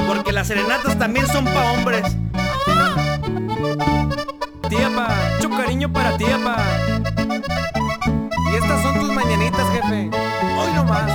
Porque 0.08 0.32
las 0.32 0.48
serenatas 0.48 0.98
también 0.98 1.28
son 1.28 1.46
pa' 1.46 1.72
hombres. 1.74 2.16
Tía, 4.70 4.90
pa, 4.96 5.10
mucho 5.36 5.50
cariño 5.50 5.92
para 5.92 6.18
ti, 6.18 6.26
pa. 6.44 6.58
Y 8.52 8.56
estas 8.56 8.82
son 8.82 9.00
tus 9.00 9.12
mañanitas, 9.14 9.66
jefe. 9.72 10.10
Hoy 10.58 10.74
nomás. 10.74 11.12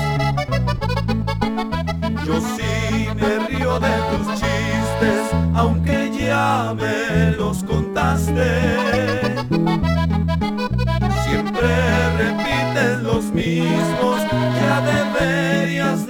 Yo 2.27 2.41
sí 2.41 3.09
me 3.16 3.39
río 3.49 3.81
de 3.81 3.91
tus 4.11 4.27
chistes, 4.35 5.31
aunque 5.55 6.11
ya 6.16 6.75
me 6.77 7.31
los 7.33 7.64
contaste. 7.64 8.77
Siempre 11.25 11.68
repites 12.18 13.03
los 13.03 13.25
mismos, 13.33 14.21
ya 14.61 14.81
deberías 14.83 16.07
de 16.07 16.09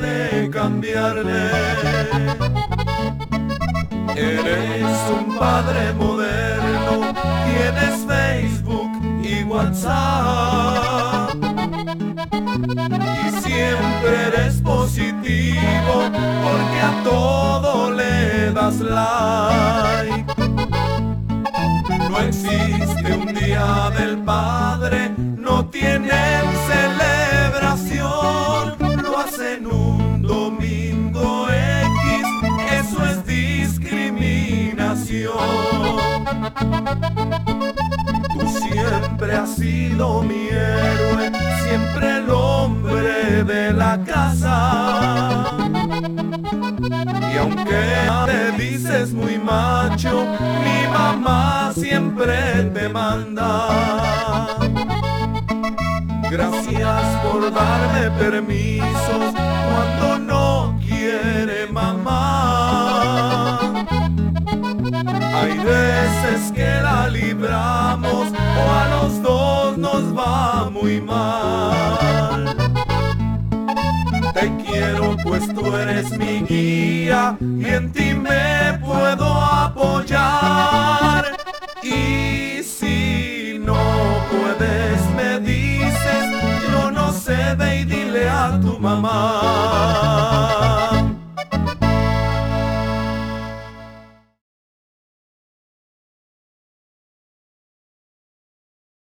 cambiarle. 0.60 1.42
Eres 4.14 4.98
un 5.18 5.38
padre 5.38 5.82
moderno, 5.94 7.14
tienes 7.48 7.94
Facebook 8.12 8.92
y 9.22 9.42
WhatsApp. 9.44 11.34
Y 13.24 13.28
siempre 13.46 14.12
eres 14.28 14.60
positivo 14.60 15.94
porque 16.44 16.80
a 16.90 16.92
todo 17.04 17.90
le 17.92 18.52
das 18.52 18.80
like. 18.80 20.34
No 22.10 22.18
existe 22.18 23.08
un 23.14 23.32
día 23.34 23.90
del 23.98 24.18
padre, 24.18 25.10
no 25.16 25.64
tienen 25.70 26.59
Tú 38.32 38.48
siempre 38.48 39.36
has 39.36 39.56
sido 39.56 40.22
mi 40.22 40.48
héroe, 40.48 41.32
siempre 41.64 42.18
el 42.18 42.30
hombre 42.30 43.44
de 43.44 43.72
la 43.72 43.98
casa. 44.04 45.56
Y 47.32 47.36
aunque 47.36 47.82
te 48.26 48.52
dices 48.62 49.12
muy 49.12 49.38
macho, 49.38 50.26
mi 50.64 50.86
mamá 50.92 51.72
siempre 51.74 52.70
me 52.72 52.88
manda. 52.88 54.56
Gracias 56.30 57.02
por 57.24 57.52
darme 57.52 58.10
permisos 58.18 59.34
cuando 59.34 60.18
no 60.18 60.78
quiere 60.86 61.66
mamá. 61.66 63.58
Hay 65.34 65.58
veces 65.58 66.52
que 66.52 66.59
o 68.12 68.72
a 68.72 68.88
los 68.88 69.22
dos 69.22 69.78
nos 69.78 70.16
va 70.16 70.70
muy 70.70 71.00
mal. 71.00 72.56
Te 74.34 74.52
quiero 74.64 75.16
pues 75.22 75.52
tú 75.54 75.74
eres 75.76 76.10
mi 76.18 76.42
guía 76.42 77.36
y 77.40 77.64
en 77.66 77.92
ti 77.92 78.14
me 78.14 78.78
puedo 78.84 79.32
apoyar. 79.34 81.36
Y 81.82 82.62
si 82.62 83.60
no 83.64 83.76
puedes 84.30 85.00
me 85.16 85.40
dices, 85.40 86.24
yo 86.70 86.90
no 86.90 87.12
sé, 87.12 87.54
ve 87.56 87.80
y 87.80 87.84
dile 87.84 88.28
a 88.28 88.58
tu 88.60 88.78
mamá. 88.78 90.59